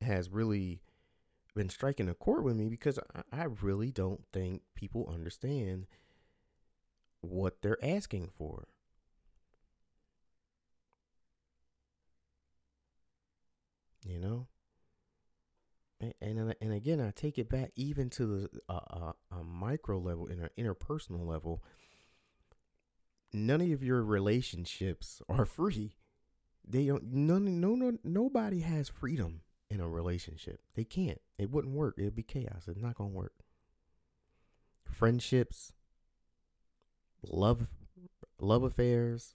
has 0.00 0.28
really 0.28 0.80
been 1.54 1.68
striking 1.68 2.08
a 2.08 2.14
chord 2.14 2.44
with 2.44 2.56
me 2.56 2.68
because 2.68 2.98
I, 3.32 3.44
really 3.44 3.90
don't 3.90 4.24
think 4.32 4.62
people 4.74 5.10
understand 5.12 5.86
what 7.20 7.62
they're 7.62 7.82
asking 7.82 8.30
for. 8.36 8.68
You 14.04 14.18
know? 14.18 14.48
And, 16.00 16.12
and 16.20 16.54
and 16.60 16.72
again, 16.72 17.00
I 17.00 17.10
take 17.10 17.38
it 17.38 17.48
back 17.48 17.70
even 17.76 18.10
to 18.10 18.26
the 18.26 18.48
a 18.68 19.42
micro 19.44 19.98
level, 19.98 20.26
in 20.26 20.40
an 20.40 20.50
interpersonal 20.58 21.26
level. 21.26 21.62
None 23.32 23.60
of 23.72 23.82
your 23.82 24.02
relationships 24.02 25.22
are 25.28 25.46
free. 25.46 25.96
They 26.66 26.86
don't 26.86 27.04
none 27.12 27.60
no 27.60 27.74
no 27.74 27.98
nobody 28.02 28.60
has 28.60 28.88
freedom 28.88 29.40
in 29.74 29.80
a 29.80 29.88
relationship. 29.88 30.60
They 30.74 30.84
can't. 30.84 31.20
It 31.38 31.50
wouldn't 31.50 31.74
work. 31.74 31.96
It'd 31.98 32.14
be 32.14 32.22
chaos. 32.22 32.64
It's 32.68 32.80
not 32.80 32.94
gonna 32.94 33.10
work. 33.10 33.34
Friendships, 34.84 35.72
love 37.22 37.66
love 38.38 38.62
affairs, 38.62 39.34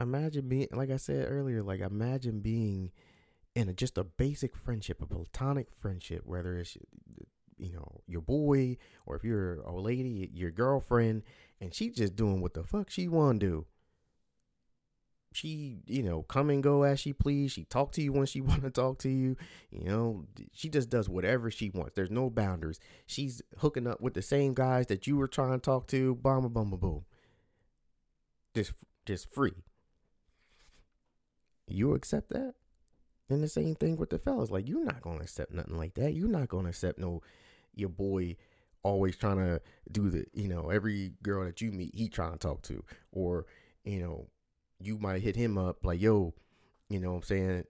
imagine 0.00 0.48
being 0.48 0.68
like 0.72 0.90
I 0.90 0.96
said 0.96 1.26
earlier, 1.28 1.62
like 1.62 1.80
imagine 1.80 2.40
being 2.40 2.92
in 3.54 3.68
a, 3.68 3.72
just 3.72 3.98
a 3.98 4.04
basic 4.04 4.56
friendship, 4.56 5.02
a 5.02 5.06
platonic 5.06 5.68
friendship, 5.80 6.22
whether 6.24 6.58
it's 6.58 6.76
you 7.58 7.72
know 7.72 8.00
your 8.06 8.22
boy 8.22 8.76
or 9.06 9.16
if 9.16 9.24
you're 9.24 9.60
a 9.62 9.74
lady, 9.74 10.30
your 10.32 10.50
girlfriend, 10.50 11.22
and 11.60 11.74
she 11.74 11.90
just 11.90 12.14
doing 12.14 12.40
what 12.40 12.54
the 12.54 12.62
fuck 12.62 12.90
she 12.90 13.08
want 13.08 13.40
to 13.40 13.46
do. 13.46 13.66
She, 15.32 15.78
you 15.86 16.02
know, 16.02 16.22
come 16.22 16.50
and 16.50 16.62
go 16.62 16.82
as 16.82 16.98
she 16.98 17.12
please. 17.12 17.52
She 17.52 17.64
talk 17.64 17.92
to 17.92 18.02
you 18.02 18.12
when 18.12 18.26
she 18.26 18.40
want 18.40 18.62
to 18.62 18.70
talk 18.70 18.98
to 19.00 19.08
you. 19.08 19.36
You 19.70 19.84
know, 19.84 20.24
she 20.52 20.68
just 20.68 20.90
does 20.90 21.08
whatever 21.08 21.50
she 21.50 21.70
wants. 21.70 21.92
There's 21.94 22.10
no 22.10 22.30
boundaries. 22.30 22.80
She's 23.06 23.40
hooking 23.58 23.86
up 23.86 24.00
with 24.00 24.14
the 24.14 24.22
same 24.22 24.54
guys 24.54 24.86
that 24.88 25.06
you 25.06 25.16
were 25.16 25.28
trying 25.28 25.52
to 25.52 25.58
talk 25.58 25.86
to. 25.88 26.16
Boom, 26.16 26.48
boom, 26.48 26.70
boom. 26.70 27.04
Just, 28.54 28.72
just 29.06 29.32
free. 29.32 29.54
You 31.68 31.94
accept 31.94 32.30
that? 32.30 32.54
And 33.28 33.44
the 33.44 33.48
same 33.48 33.76
thing 33.76 33.96
with 33.96 34.10
the 34.10 34.18
fellas. 34.18 34.50
Like, 34.50 34.68
you're 34.68 34.84
not 34.84 35.02
gonna 35.02 35.20
accept 35.20 35.52
nothing 35.52 35.76
like 35.76 35.94
that. 35.94 36.14
You're 36.14 36.28
not 36.28 36.48
gonna 36.48 36.70
accept 36.70 36.98
no 36.98 37.22
your 37.74 37.88
boy 37.88 38.36
always 38.82 39.16
trying 39.16 39.36
to 39.36 39.60
do 39.92 40.10
the, 40.10 40.24
you 40.32 40.48
know, 40.48 40.70
every 40.70 41.12
girl 41.22 41.44
that 41.44 41.60
you 41.60 41.70
meet, 41.70 41.94
he 41.94 42.08
trying 42.08 42.32
to 42.32 42.38
talk 42.38 42.62
to. 42.62 42.82
Or, 43.12 43.46
you 43.84 44.00
know, 44.00 44.28
you 44.80 44.98
might 44.98 45.22
hit 45.22 45.36
him 45.36 45.58
up 45.58 45.84
like, 45.84 46.00
yo, 46.00 46.34
you 46.88 46.98
know 47.00 47.10
what 47.10 47.16
I'm 47.18 47.22
saying, 47.22 47.64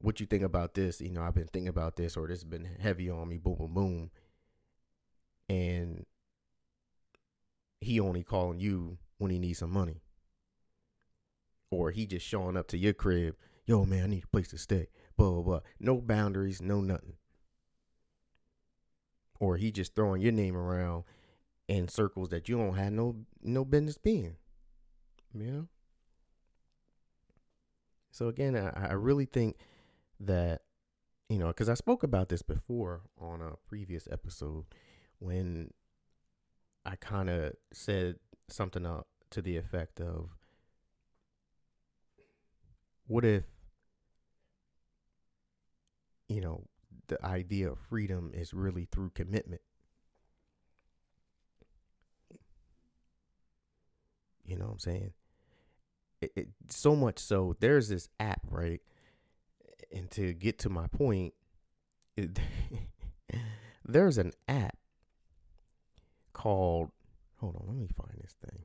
what 0.00 0.20
you 0.20 0.26
think 0.26 0.42
about 0.42 0.74
this? 0.74 1.00
You 1.00 1.10
know, 1.10 1.22
I've 1.22 1.34
been 1.34 1.46
thinking 1.46 1.68
about 1.68 1.96
this, 1.96 2.16
or 2.16 2.26
this 2.26 2.40
has 2.40 2.44
been 2.44 2.68
heavy 2.80 3.10
on 3.10 3.28
me, 3.28 3.38
boom, 3.38 3.56
boom, 3.56 3.74
boom. 3.74 4.10
And 5.48 6.06
he 7.80 7.98
only 7.98 8.22
calling 8.22 8.60
you 8.60 8.98
when 9.18 9.30
he 9.30 9.38
needs 9.38 9.58
some 9.58 9.72
money. 9.72 10.02
Or 11.70 11.90
he 11.90 12.06
just 12.06 12.26
showing 12.26 12.56
up 12.56 12.68
to 12.68 12.78
your 12.78 12.92
crib, 12.92 13.36
yo 13.66 13.84
man, 13.84 14.04
I 14.04 14.06
need 14.06 14.24
a 14.24 14.28
place 14.28 14.48
to 14.48 14.58
stay 14.58 14.88
blah 15.20 15.30
blah 15.30 15.42
blah. 15.42 15.60
No 15.78 16.00
boundaries, 16.00 16.62
no 16.62 16.80
nothing. 16.80 17.14
Or 19.38 19.56
he 19.56 19.70
just 19.70 19.94
throwing 19.94 20.22
your 20.22 20.32
name 20.32 20.56
around 20.56 21.04
in 21.68 21.88
circles 21.88 22.30
that 22.30 22.48
you 22.48 22.56
don't 22.56 22.74
have 22.74 22.92
no 22.92 23.16
no 23.42 23.64
business 23.64 23.98
being. 23.98 24.36
You 25.34 25.46
know? 25.46 25.68
So 28.10 28.28
again, 28.28 28.56
I, 28.56 28.88
I 28.90 28.92
really 28.92 29.24
think 29.26 29.56
that, 30.20 30.62
you 31.28 31.38
know, 31.38 31.48
because 31.48 31.68
I 31.68 31.74
spoke 31.74 32.02
about 32.02 32.28
this 32.28 32.42
before 32.42 33.02
on 33.18 33.40
a 33.40 33.52
previous 33.68 34.08
episode 34.10 34.64
when 35.18 35.72
I 36.84 36.96
kind 36.96 37.30
of 37.30 37.52
said 37.72 38.16
something 38.48 38.86
to 39.30 39.42
the 39.42 39.56
effect 39.56 40.00
of, 40.00 40.30
what 43.06 43.24
if 43.24 43.44
you 46.30 46.40
know, 46.40 46.62
the 47.08 47.22
idea 47.26 47.68
of 47.68 47.78
freedom 47.78 48.30
is 48.32 48.54
really 48.54 48.84
through 48.84 49.10
commitment. 49.10 49.60
You 54.44 54.56
know 54.56 54.66
what 54.66 54.74
I'm 54.74 54.78
saying? 54.78 55.12
It, 56.20 56.32
it, 56.36 56.48
so 56.68 56.94
much 56.94 57.18
so, 57.18 57.56
there's 57.60 57.88
this 57.88 58.08
app, 58.18 58.40
right? 58.50 58.80
And 59.92 60.10
to 60.12 60.32
get 60.34 60.58
to 60.60 60.68
my 60.68 60.86
point, 60.86 61.34
it, 62.16 62.38
there's 63.84 64.18
an 64.18 64.32
app 64.48 64.76
called, 66.32 66.90
hold 67.38 67.56
on, 67.56 67.64
let 67.66 67.76
me 67.76 67.88
find 67.96 68.18
this 68.22 68.34
thing. 68.44 68.64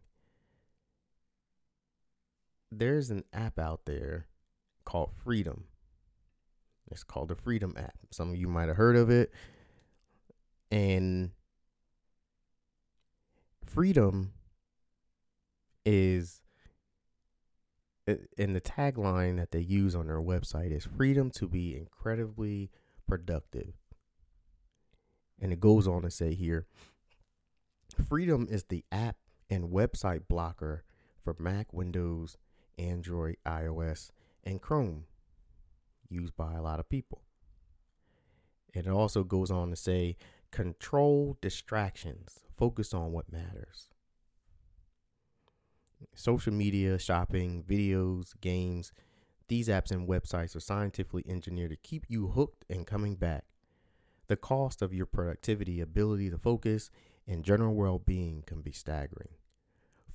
There's 2.71 3.09
an 3.09 3.23
app 3.31 3.57
out 3.57 3.85
there 3.85 4.27
called 4.83 5.11
Freedom 5.23 5.65
it's 6.91 7.03
called 7.03 7.29
the 7.29 7.35
Freedom 7.35 7.73
app. 7.77 7.95
Some 8.11 8.29
of 8.31 8.35
you 8.35 8.47
might 8.47 8.67
have 8.67 8.77
heard 8.77 8.95
of 8.95 9.09
it. 9.09 9.31
And 10.71 11.31
freedom 13.65 14.33
is 15.85 16.41
in 18.07 18.53
the 18.53 18.61
tagline 18.61 19.37
that 19.37 19.51
they 19.51 19.59
use 19.59 19.95
on 19.95 20.07
their 20.07 20.21
website 20.21 20.71
is 20.71 20.85
freedom 20.85 21.31
to 21.31 21.47
be 21.47 21.75
incredibly 21.75 22.69
productive. 23.07 23.73
And 25.41 25.51
it 25.51 25.59
goes 25.59 25.87
on 25.87 26.03
to 26.03 26.11
say 26.11 26.33
here 26.33 26.67
freedom 28.07 28.47
is 28.49 28.65
the 28.65 28.83
app 28.91 29.17
and 29.49 29.69
website 29.69 30.27
blocker 30.27 30.83
for 31.23 31.35
Mac, 31.39 31.73
Windows, 31.73 32.37
Android, 32.77 33.37
iOS, 33.45 34.11
and 34.43 34.61
Chrome 34.61 35.05
used 36.09 36.35
by 36.35 36.53
a 36.53 36.61
lot 36.61 36.79
of 36.79 36.89
people. 36.89 37.21
And 38.73 38.85
It 38.85 38.91
also 38.91 39.23
goes 39.23 39.49
on 39.49 39.69
to 39.69 39.75
say 39.75 40.17
control 40.51 41.37
distractions, 41.41 42.41
focus 42.57 42.93
on 42.93 43.11
what 43.11 43.31
matters. 43.31 43.94
Social 46.13 46.53
media, 46.53 46.97
shopping, 46.97 47.63
videos, 47.67 48.33
games, 48.41 48.91
these 49.47 49.67
apps 49.67 49.91
and 49.91 50.07
websites 50.07 50.55
are 50.55 50.59
scientifically 50.61 51.23
engineered 51.27 51.69
to 51.69 51.75
keep 51.75 52.05
you 52.07 52.29
hooked 52.29 52.65
and 52.69 52.87
coming 52.87 53.15
back. 53.15 53.45
The 54.27 54.35
cost 54.35 54.81
of 54.81 54.93
your 54.93 55.05
productivity, 55.05 55.81
ability 55.81 56.31
to 56.31 56.37
focus, 56.37 56.89
and 57.27 57.43
general 57.43 57.75
well 57.75 57.99
being 57.99 58.43
can 58.45 58.61
be 58.61 58.71
staggering. 58.71 59.29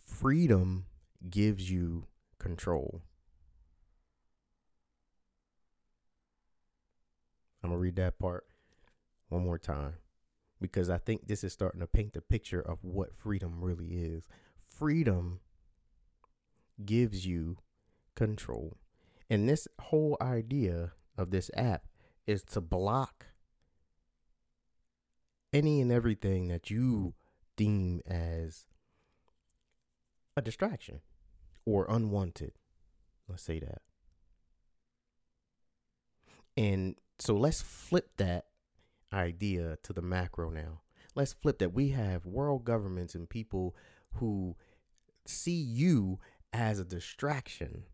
Freedom 0.05 0.87
gives 1.29 1.71
you 1.71 2.07
control. 2.38 3.03
I'm 7.62 7.71
gonna 7.71 7.81
read 7.81 7.97
that 7.97 8.19
part 8.19 8.47
one 9.29 9.45
more 9.45 9.59
time 9.59 9.95
because 10.61 10.90
I 10.90 10.99
think 10.99 11.27
this 11.27 11.45
is 11.45 11.53
starting 11.53 11.81
to 11.81 11.87
paint 11.87 12.14
the 12.14 12.21
picture 12.21 12.61
of 12.61 12.83
what 12.83 13.14
freedom 13.14 13.61
really 13.61 13.93
is. 13.93 14.27
Freedom 14.66 15.40
gives 16.87 17.27
you 17.27 17.59
control. 18.14 18.77
And 19.29 19.49
this 19.49 19.69
whole 19.81 20.16
idea 20.21 20.93
of 21.16 21.31
this 21.31 21.51
app 21.57 21.87
is 22.27 22.43
to 22.45 22.61
block 22.61 23.27
any 25.53 25.81
and 25.81 25.90
everything 25.90 26.49
that 26.49 26.71
you 26.71 27.14
deem 27.57 28.01
as 28.07 28.66
a 30.37 30.43
distraction 30.43 31.01
or 31.64 31.87
unwanted. 31.88 32.53
Let's 33.29 33.43
say 33.43 33.61
that. 33.61 33.83
And 36.57 36.97
so 37.19 37.35
let's 37.35 37.62
flip 37.62 38.11
that 38.16 38.47
idea 39.12 39.79
to 39.83 39.93
the 39.93 40.03
macro 40.03 40.51
now. 40.51 40.81
Let's 41.14 41.33
flip 41.33 41.59
that. 41.59 41.73
We 41.73 41.88
have 41.90 42.27
world 42.27 42.64
governments 42.64 43.14
and 43.14 43.28
people 43.28 43.74
who 44.14 44.57
see 45.26 45.61
you 45.61 46.18
as 46.53 46.78
a 46.78 46.84
distraction. 46.84 47.84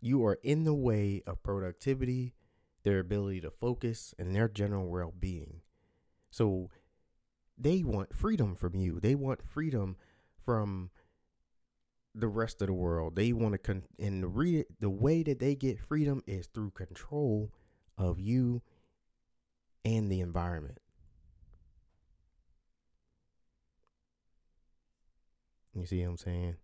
You 0.00 0.24
are 0.26 0.38
in 0.42 0.64
the 0.64 0.74
way 0.74 1.22
of 1.26 1.42
productivity, 1.42 2.34
their 2.82 2.98
ability 2.98 3.40
to 3.42 3.50
focus, 3.50 4.14
and 4.18 4.34
their 4.34 4.48
general 4.48 4.88
well 4.88 5.12
being. 5.18 5.60
So 6.30 6.70
they 7.58 7.82
want 7.84 8.14
freedom 8.14 8.56
from 8.56 8.74
you. 8.74 9.00
They 9.00 9.14
want 9.14 9.42
freedom 9.42 9.96
from 10.44 10.90
the 12.14 12.28
rest 12.28 12.60
of 12.60 12.66
the 12.68 12.72
world. 12.74 13.16
They 13.16 13.32
want 13.32 13.52
to 13.52 13.58
con- 13.58 13.84
and 13.98 14.22
the 14.22 14.28
re- 14.28 14.64
the 14.80 14.90
way 14.90 15.22
that 15.22 15.38
they 15.38 15.54
get 15.54 15.78
freedom 15.80 16.22
is 16.26 16.46
through 16.46 16.72
control 16.72 17.52
of 17.96 18.20
you 18.20 18.62
and 19.84 20.10
the 20.10 20.20
environment. 20.20 20.78
You 25.74 25.86
see 25.86 26.02
what 26.02 26.10
I'm 26.10 26.16
saying? 26.18 26.56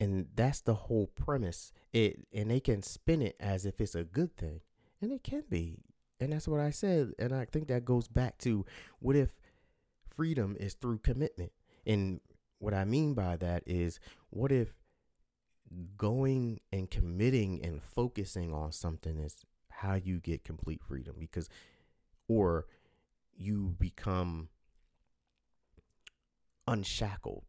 And 0.00 0.26
that's 0.34 0.60
the 0.60 0.74
whole 0.74 1.06
premise. 1.06 1.72
It 1.92 2.26
and 2.32 2.50
they 2.50 2.60
can 2.60 2.82
spin 2.82 3.22
it 3.22 3.36
as 3.38 3.64
if 3.64 3.80
it's 3.80 3.94
a 3.94 4.04
good 4.04 4.36
thing. 4.36 4.60
And 5.00 5.12
it 5.12 5.22
can 5.22 5.44
be. 5.48 5.78
And 6.20 6.32
that's 6.32 6.48
what 6.48 6.60
I 6.60 6.70
said. 6.70 7.12
And 7.18 7.32
I 7.32 7.44
think 7.44 7.68
that 7.68 7.84
goes 7.84 8.08
back 8.08 8.38
to 8.38 8.64
what 8.98 9.16
if 9.16 9.30
freedom 10.16 10.56
is 10.58 10.74
through 10.74 10.98
commitment. 10.98 11.52
And 11.86 12.20
what 12.58 12.74
I 12.74 12.84
mean 12.84 13.14
by 13.14 13.36
that 13.36 13.62
is 13.66 14.00
what 14.30 14.50
if 14.50 14.74
going 15.96 16.60
and 16.72 16.90
committing 16.90 17.64
and 17.64 17.82
focusing 17.82 18.52
on 18.52 18.72
something 18.72 19.18
is 19.18 19.44
how 19.70 19.94
you 19.94 20.20
get 20.20 20.44
complete 20.44 20.80
freedom 20.82 21.16
because 21.18 21.48
or 22.28 22.66
you 23.36 23.74
become 23.78 24.48
unshackled 26.66 27.44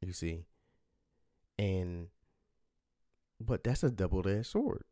you 0.00 0.12
see 0.12 0.44
and 1.58 2.08
but 3.40 3.64
that's 3.64 3.82
a 3.82 3.90
double-edged 3.90 4.46
sword 4.46 4.84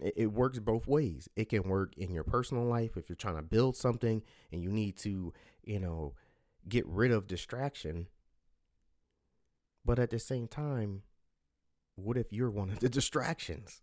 it, 0.00 0.14
it 0.16 0.26
works 0.26 0.58
both 0.58 0.86
ways. 0.86 1.28
It 1.36 1.48
can 1.48 1.62
work 1.64 1.94
in 1.96 2.12
your 2.12 2.24
personal 2.24 2.64
life 2.64 2.96
if 2.96 3.08
you're 3.08 3.16
trying 3.16 3.36
to 3.36 3.42
build 3.42 3.76
something 3.76 4.22
and 4.52 4.62
you 4.62 4.70
need 4.70 4.96
to, 4.98 5.32
you 5.62 5.80
know, 5.80 6.14
get 6.68 6.86
rid 6.86 7.10
of 7.10 7.26
distraction. 7.26 8.06
But 9.84 9.98
at 9.98 10.10
the 10.10 10.18
same 10.18 10.48
time, 10.48 11.02
what 11.94 12.16
if 12.16 12.32
you're 12.32 12.50
one 12.50 12.70
of 12.70 12.80
the 12.80 12.88
distractions? 12.90 13.82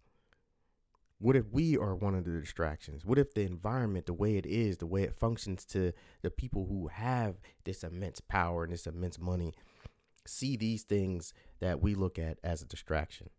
What 1.23 1.37
if 1.37 1.45
we 1.53 1.77
are 1.77 1.95
one 1.95 2.15
of 2.15 2.25
the 2.25 2.37
distractions? 2.37 3.05
What 3.05 3.17
if 3.17 3.33
the 3.33 3.43
environment, 3.43 4.07
the 4.07 4.13
way 4.13 4.35
it 4.35 4.45
is, 4.45 4.79
the 4.79 4.85
way 4.85 5.03
it 5.03 5.15
functions 5.15 5.63
to 5.67 5.93
the 6.21 6.29
people 6.29 6.65
who 6.65 6.87
have 6.87 7.37
this 7.63 7.81
immense 7.81 8.19
power 8.19 8.65
and 8.65 8.73
this 8.73 8.87
immense 8.87 9.17
money, 9.17 9.53
see 10.27 10.57
these 10.57 10.83
things 10.83 11.33
that 11.61 11.81
we 11.81 11.95
look 11.95 12.19
at 12.19 12.39
as 12.43 12.61
a 12.61 12.65
distraction 12.65 13.29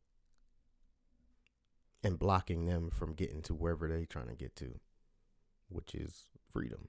and 2.03 2.19
blocking 2.19 2.65
them 2.65 2.89
from 2.89 3.13
getting 3.13 3.43
to 3.43 3.53
wherever 3.53 3.87
they're 3.87 4.07
trying 4.07 4.29
to 4.29 4.35
get 4.35 4.57
to, 4.57 4.81
which 5.69 5.95
is 5.95 6.25
freedom, 6.51 6.89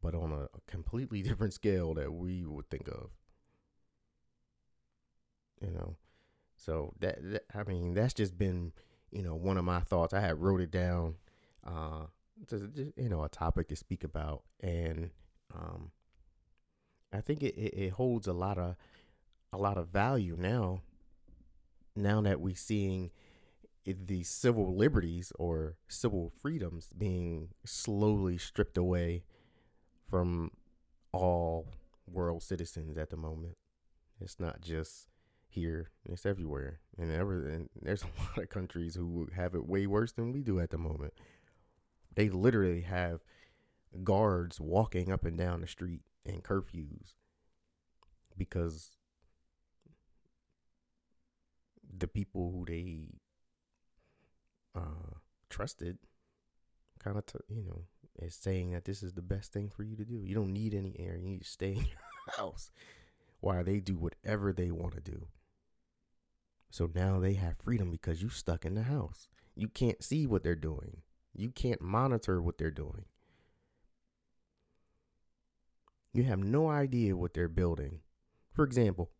but 0.00 0.14
on 0.14 0.30
a, 0.30 0.46
completely 0.68 1.20
different 1.28 1.52
scale 1.52 1.94
that 1.94 2.12
we 2.12 2.44
would 2.44 2.70
think 2.70 2.86
of. 2.86 3.10
You 5.60 5.72
know, 5.72 5.96
so 6.56 6.94
that, 7.00 7.18
that 7.32 7.44
I 7.52 7.64
mean, 7.64 7.94
that's 7.94 8.14
just 8.14 8.38
been 8.38 8.70
you 9.12 9.22
know, 9.22 9.34
one 9.34 9.58
of 9.58 9.64
my 9.64 9.80
thoughts. 9.80 10.14
I 10.14 10.20
had 10.20 10.40
wrote 10.40 10.60
it 10.60 10.70
down, 10.70 11.16
uh, 11.66 12.06
to 12.48 12.68
just, 12.68 12.92
you 12.96 13.08
know, 13.08 13.22
a 13.22 13.28
topic 13.28 13.68
to 13.68 13.76
speak 13.76 14.02
about, 14.02 14.42
and 14.60 15.10
um, 15.54 15.90
I 17.12 17.20
think 17.20 17.42
it, 17.42 17.54
it, 17.56 17.74
it 17.74 17.90
holds 17.90 18.26
a 18.26 18.32
lot 18.32 18.58
of 18.58 18.76
a 19.52 19.58
lot 19.58 19.76
of 19.76 19.88
value 19.88 20.36
now. 20.38 20.80
Now 21.94 22.22
that 22.22 22.40
we're 22.40 22.56
seeing 22.56 23.10
the 23.84 24.22
civil 24.22 24.74
liberties 24.74 25.32
or 25.38 25.76
civil 25.88 26.30
freedoms 26.40 26.88
being 26.96 27.48
slowly 27.64 28.38
stripped 28.38 28.78
away 28.78 29.24
from 30.08 30.52
all 31.12 31.66
world 32.06 32.42
citizens 32.42 32.96
at 32.96 33.10
the 33.10 33.16
moment. 33.16 33.56
It's 34.20 34.38
not 34.38 34.60
just 34.60 35.08
here. 35.52 35.90
It's 36.04 36.26
everywhere, 36.26 36.80
and 36.98 37.10
ever 37.10 37.48
and 37.48 37.68
there's 37.80 38.02
a 38.02 38.22
lot 38.22 38.38
of 38.38 38.50
countries 38.50 38.94
who 38.94 39.28
have 39.34 39.54
it 39.54 39.66
way 39.66 39.86
worse 39.86 40.12
than 40.12 40.32
we 40.32 40.42
do 40.42 40.60
at 40.60 40.70
the 40.70 40.78
moment. 40.78 41.14
They 42.14 42.28
literally 42.28 42.82
have 42.82 43.20
guards 44.04 44.60
walking 44.60 45.12
up 45.12 45.24
and 45.24 45.36
down 45.36 45.60
the 45.60 45.66
street 45.66 46.02
and 46.24 46.42
curfews 46.42 47.14
because 48.36 48.90
the 51.96 52.08
people 52.08 52.50
who 52.50 52.64
they 52.64 53.08
uh, 54.74 55.18
trusted 55.50 55.98
kind 56.98 57.18
of, 57.18 57.26
t- 57.26 57.38
you 57.48 57.62
know, 57.62 57.82
is 58.18 58.34
saying 58.34 58.72
that 58.72 58.84
this 58.84 59.02
is 59.02 59.12
the 59.12 59.22
best 59.22 59.52
thing 59.52 59.68
for 59.68 59.82
you 59.82 59.96
to 59.96 60.04
do. 60.04 60.22
You 60.24 60.34
don't 60.34 60.52
need 60.52 60.74
any 60.74 60.96
air. 60.98 61.16
You 61.16 61.30
need 61.30 61.42
to 61.42 61.48
stay 61.48 61.72
in 61.72 61.76
your 61.84 62.36
house 62.36 62.70
while 63.40 63.64
they 63.64 63.80
do 63.80 63.96
whatever 63.96 64.52
they 64.52 64.70
want 64.70 64.94
to 64.94 65.00
do. 65.00 65.26
So 66.72 66.88
now 66.94 67.20
they 67.20 67.34
have 67.34 67.58
freedom 67.62 67.90
because 67.90 68.22
you're 68.22 68.30
stuck 68.30 68.64
in 68.64 68.74
the 68.74 68.84
house. 68.84 69.28
You 69.54 69.68
can't 69.68 70.02
see 70.02 70.26
what 70.26 70.42
they're 70.42 70.54
doing. 70.54 71.02
You 71.34 71.50
can't 71.50 71.82
monitor 71.82 72.40
what 72.40 72.56
they're 72.56 72.70
doing. 72.70 73.04
You 76.14 76.22
have 76.24 76.38
no 76.38 76.70
idea 76.70 77.14
what 77.14 77.34
they're 77.34 77.48
building. 77.48 78.00
For 78.54 78.64
example, 78.64 79.10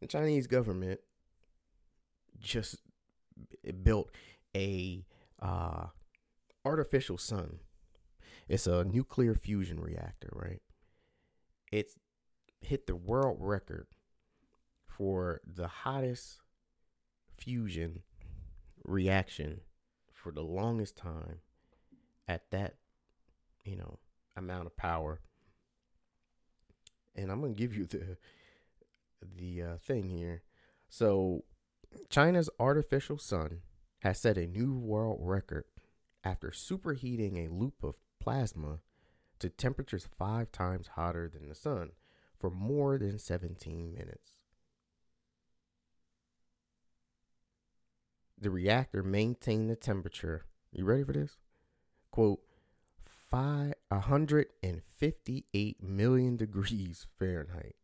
the 0.00 0.08
Chinese 0.08 0.48
government 0.48 0.98
just 2.40 2.78
built 3.84 4.10
a 4.56 5.04
uh, 5.40 5.86
artificial 6.64 7.16
sun. 7.16 7.60
It's 8.48 8.66
a 8.66 8.82
nuclear 8.82 9.36
fusion 9.36 9.78
reactor, 9.78 10.30
right? 10.32 10.62
It's 11.70 11.94
hit 12.60 12.88
the 12.88 12.96
world 12.96 13.36
record 13.38 13.86
for 14.96 15.40
the 15.46 15.68
hottest 15.68 16.40
fusion 17.36 18.02
reaction 18.84 19.60
for 20.12 20.32
the 20.32 20.42
longest 20.42 20.96
time 20.96 21.40
at 22.28 22.50
that, 22.50 22.76
you 23.64 23.76
know, 23.76 23.98
amount 24.36 24.66
of 24.66 24.76
power. 24.76 25.20
And 27.14 27.30
I'm 27.30 27.40
going 27.40 27.54
to 27.54 27.58
give 27.58 27.76
you 27.76 27.84
the 27.90 28.16
the 29.36 29.62
uh, 29.62 29.76
thing 29.76 30.08
here. 30.08 30.42
So, 30.88 31.44
China's 32.10 32.50
artificial 32.58 33.18
sun 33.18 33.60
has 34.00 34.18
set 34.18 34.36
a 34.36 34.46
new 34.46 34.74
world 34.74 35.20
record 35.22 35.64
after 36.24 36.48
superheating 36.48 37.38
a 37.38 37.52
loop 37.52 37.84
of 37.84 37.94
plasma 38.20 38.80
to 39.38 39.48
temperatures 39.48 40.08
5 40.18 40.50
times 40.50 40.90
hotter 40.94 41.30
than 41.32 41.48
the 41.48 41.54
sun 41.54 41.90
for 42.38 42.50
more 42.50 42.98
than 42.98 43.18
17 43.18 43.92
minutes. 43.92 44.41
The 48.42 48.50
reactor 48.50 49.02
maintained 49.02 49.70
the 49.70 49.76
temperature. 49.76 50.44
You 50.72 50.84
ready 50.84 51.04
for 51.04 51.12
this? 51.12 51.36
Quote, 52.10 52.40
five, 53.30 53.74
158 53.88 55.82
million 55.82 56.36
degrees 56.36 57.06
Fahrenheit 57.18 57.76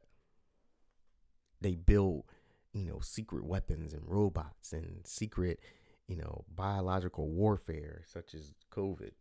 They 1.62 1.76
build, 1.76 2.26
you 2.74 2.86
know, 2.86 3.00
secret 3.00 3.46
weapons 3.46 3.94
and 3.94 4.04
robots 4.08 4.74
and 4.74 5.06
secret, 5.06 5.60
you 6.08 6.16
know, 6.16 6.46
biological 6.54 7.30
warfare 7.30 8.04
such 8.08 8.34
as 8.34 8.54
COVID 8.72 9.12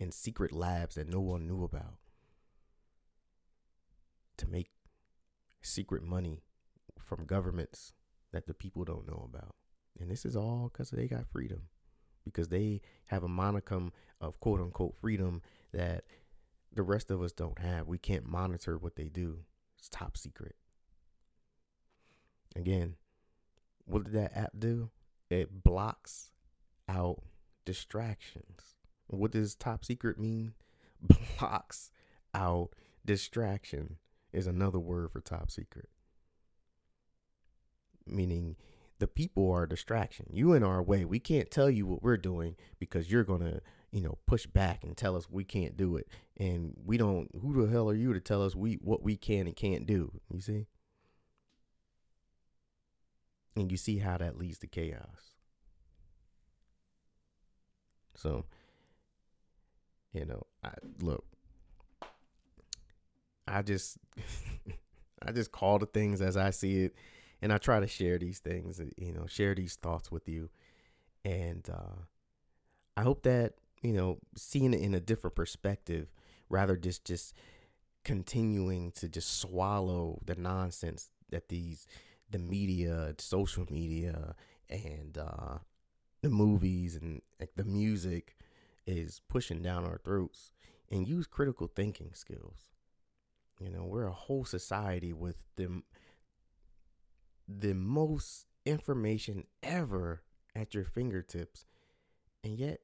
in 0.00 0.12
secret 0.12 0.52
labs 0.52 0.94
that 0.96 1.08
no 1.08 1.20
one 1.20 1.46
knew 1.46 1.64
about 1.64 1.98
to 4.36 4.48
make 4.48 4.70
secret 5.62 6.02
money 6.02 6.42
from 6.98 7.26
governments 7.26 7.92
that 8.32 8.46
the 8.46 8.54
people 8.54 8.84
don't 8.84 9.06
know 9.06 9.28
about. 9.30 9.54
And 10.00 10.10
this 10.10 10.24
is 10.24 10.36
all 10.36 10.70
because 10.72 10.90
they 10.90 11.06
got 11.06 11.26
freedom 11.30 11.62
because 12.28 12.48
they 12.48 12.80
have 13.06 13.22
a 13.22 13.28
monicum 13.28 13.90
of 14.20 14.38
quote 14.40 14.60
unquote 14.60 14.94
freedom 15.00 15.42
that 15.72 16.04
the 16.72 16.82
rest 16.82 17.10
of 17.10 17.22
us 17.22 17.32
don't 17.32 17.58
have. 17.58 17.86
We 17.86 17.98
can't 17.98 18.26
monitor 18.26 18.78
what 18.78 18.96
they 18.96 19.08
do. 19.08 19.40
It's 19.78 19.88
top 19.88 20.16
secret. 20.16 20.54
Again, 22.56 22.96
what 23.84 24.04
did 24.04 24.12
that 24.14 24.36
app 24.36 24.52
do? 24.58 24.90
It 25.30 25.62
blocks 25.62 26.30
out 26.88 27.22
distractions. 27.64 28.76
What 29.08 29.30
does 29.30 29.54
top 29.54 29.84
secret 29.84 30.18
mean? 30.18 30.54
Blocks 31.38 31.90
out 32.34 32.70
distraction 33.04 33.96
is 34.32 34.46
another 34.46 34.78
word 34.78 35.12
for 35.12 35.20
top 35.20 35.50
secret. 35.50 35.88
Meaning 38.06 38.56
the 38.98 39.06
people 39.06 39.50
are 39.52 39.64
a 39.64 39.68
distraction. 39.68 40.26
You 40.30 40.52
in 40.52 40.62
our 40.62 40.82
way. 40.82 41.04
We 41.04 41.20
can't 41.20 41.50
tell 41.50 41.70
you 41.70 41.86
what 41.86 42.02
we're 42.02 42.16
doing 42.16 42.56
because 42.78 43.10
you're 43.10 43.24
to, 43.24 43.60
you 43.92 44.00
know, 44.00 44.18
push 44.26 44.46
back 44.46 44.82
and 44.82 44.96
tell 44.96 45.16
us 45.16 45.30
we 45.30 45.44
can't 45.44 45.76
do 45.76 45.96
it. 45.96 46.08
And 46.36 46.74
we 46.84 46.96
don't 46.96 47.28
who 47.40 47.64
the 47.64 47.70
hell 47.70 47.88
are 47.88 47.94
you 47.94 48.12
to 48.12 48.20
tell 48.20 48.44
us 48.44 48.54
we 48.56 48.74
what 48.74 49.02
we 49.02 49.16
can 49.16 49.46
and 49.46 49.56
can't 49.56 49.86
do? 49.86 50.12
You 50.32 50.40
see? 50.40 50.66
And 53.56 53.70
you 53.70 53.76
see 53.76 53.98
how 53.98 54.18
that 54.18 54.38
leads 54.38 54.58
to 54.58 54.66
chaos. 54.66 55.34
So, 58.14 58.46
you 60.12 60.24
know, 60.24 60.44
I 60.64 60.70
look, 61.00 61.24
I 63.46 63.62
just 63.62 63.98
I 65.22 65.30
just 65.32 65.52
call 65.52 65.78
the 65.78 65.86
things 65.86 66.20
as 66.20 66.36
I 66.36 66.50
see 66.50 66.84
it 66.84 66.94
and 67.40 67.52
I 67.52 67.58
try 67.58 67.80
to 67.80 67.86
share 67.86 68.18
these 68.18 68.38
things, 68.38 68.80
you 68.96 69.12
know, 69.12 69.26
share 69.26 69.54
these 69.54 69.76
thoughts 69.76 70.10
with 70.10 70.28
you. 70.28 70.50
And 71.24 71.68
uh 71.72 72.02
I 72.96 73.02
hope 73.02 73.22
that, 73.22 73.54
you 73.82 73.92
know, 73.92 74.18
seeing 74.36 74.74
it 74.74 74.80
in 74.80 74.94
a 74.94 75.00
different 75.00 75.36
perspective 75.36 76.08
rather 76.48 76.76
just 76.76 77.04
just 77.04 77.34
continuing 78.04 78.90
to 78.92 79.08
just 79.08 79.38
swallow 79.40 80.20
the 80.24 80.34
nonsense 80.34 81.10
that 81.30 81.48
these 81.48 81.86
the 82.30 82.38
media, 82.38 83.14
social 83.18 83.66
media 83.70 84.34
and 84.68 85.18
uh 85.18 85.58
the 86.22 86.30
movies 86.30 86.96
and 86.96 87.22
like, 87.38 87.52
the 87.56 87.64
music 87.64 88.36
is 88.86 89.20
pushing 89.28 89.62
down 89.62 89.84
our 89.84 89.98
throats 89.98 90.50
and 90.90 91.06
use 91.06 91.26
critical 91.26 91.66
thinking 91.68 92.10
skills. 92.14 92.70
You 93.60 93.70
know, 93.70 93.84
we're 93.84 94.06
a 94.06 94.12
whole 94.12 94.44
society 94.44 95.12
with 95.12 95.36
the 95.56 95.82
the 97.48 97.74
most 97.74 98.46
information 98.66 99.44
ever 99.62 100.22
at 100.54 100.74
your 100.74 100.84
fingertips, 100.84 101.64
and 102.44 102.58
yet 102.58 102.80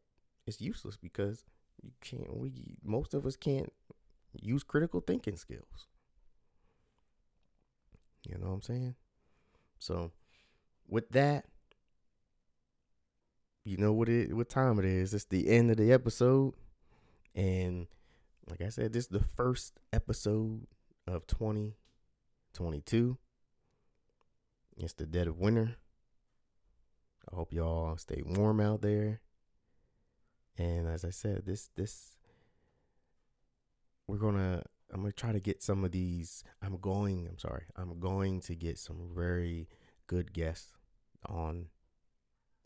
it's 0.47 0.61
useless 0.61 0.97
because 0.97 1.45
you 1.83 1.91
can't. 2.01 2.37
We 2.37 2.79
most 2.83 3.15
of 3.15 3.27
us 3.27 3.37
can't 3.37 3.73
use 4.41 4.62
critical 4.62 5.01
thinking 5.01 5.37
skills. 5.37 5.87
You 8.27 8.39
know 8.39 8.49
what 8.49 8.55
I'm 8.55 8.62
saying? 8.62 8.95
So, 9.79 10.12
with 10.89 11.11
that, 11.11 11.45
you 13.65 13.77
know 13.77 13.93
what 13.93 14.09
it 14.09 14.35
what 14.35 14.49
time 14.49 14.79
it 14.79 14.87
is. 14.87 15.12
It's 15.12 15.27
the 15.27 15.49
end 15.49 15.71
of 15.71 15.77
the 15.77 15.93
episode, 15.93 16.55
and 17.35 17.87
like 18.49 18.62
I 18.62 18.69
said, 18.71 18.93
this 18.93 19.05
is 19.05 19.09
the 19.09 19.21
first 19.21 19.79
episode 19.93 20.67
of 21.07 21.27
2022. 21.27 23.19
It's 24.77 24.93
the 24.93 25.07
dead 25.07 25.27
of 25.27 25.39
winter. 25.39 25.77
I 27.33 27.37
hope 27.37 27.53
y'all 27.53 27.97
stay 27.97 28.22
warm 28.25 28.61
out 28.61 28.83
there. 28.83 29.20
And 30.57 30.89
as 30.89 31.05
I 31.05 31.11
said, 31.11 31.47
this 31.47 31.70
this 31.75 32.16
we're 34.07 34.18
gonna 34.18 34.62
I'm 34.93 35.01
gonna 35.01 35.12
try 35.12 35.33
to 35.33 35.41
get 35.41 35.62
some 35.62 35.85
of 35.85 35.93
these. 35.93 36.45
I'm 36.62 36.79
going. 36.79 37.27
I'm 37.29 37.39
sorry. 37.39 37.64
I'm 37.77 37.99
going 37.99 38.41
to 38.43 38.55
get 38.55 38.79
some 38.79 39.11
very 39.14 39.68
good 40.07 40.33
guests 40.33 40.72
on 41.27 41.66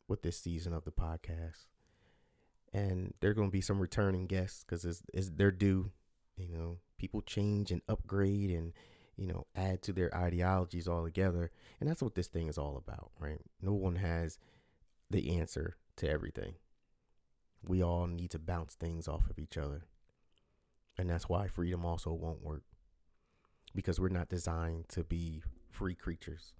with 0.08 0.22
this 0.22 0.38
season 0.38 0.72
of 0.72 0.84
the 0.84 0.90
podcast 0.90 1.66
and 2.72 3.14
going 3.20 3.48
to 3.48 3.52
be 3.52 3.60
some 3.60 3.78
returning 3.78 4.26
guests 4.26 4.64
because 4.64 4.84
it's, 4.84 5.02
it's 5.12 5.30
they're 5.34 5.50
due. 5.50 5.90
You 6.36 6.48
know, 6.48 6.78
people 6.98 7.22
change 7.22 7.70
and 7.70 7.82
upgrade 7.88 8.50
and 8.50 8.72
you 9.18 9.26
know 9.26 9.46
add 9.54 9.82
to 9.82 9.92
their 9.92 10.14
ideologies 10.14 10.88
altogether, 10.88 11.50
and 11.80 11.88
that's 11.88 12.02
what 12.02 12.14
this 12.14 12.28
thing 12.28 12.48
is 12.48 12.58
all 12.58 12.76
about, 12.76 13.10
right? 13.18 13.40
No 13.60 13.72
one 13.72 13.96
has 13.96 14.38
the 15.10 15.38
answer 15.38 15.76
to 15.96 16.08
everything. 16.08 16.54
We 17.62 17.82
all 17.82 18.06
need 18.06 18.30
to 18.30 18.38
bounce 18.38 18.74
things 18.74 19.08
off 19.08 19.28
of 19.28 19.38
each 19.38 19.58
other, 19.58 19.84
and 20.96 21.10
that's 21.10 21.28
why 21.28 21.48
freedom 21.48 21.84
also 21.84 22.12
won't 22.12 22.42
work 22.44 22.62
because 23.74 24.00
we're 24.00 24.08
not 24.08 24.30
designed 24.30 24.88
to 24.90 25.04
be 25.04 25.42
free 25.70 25.94
creatures. 25.94 26.54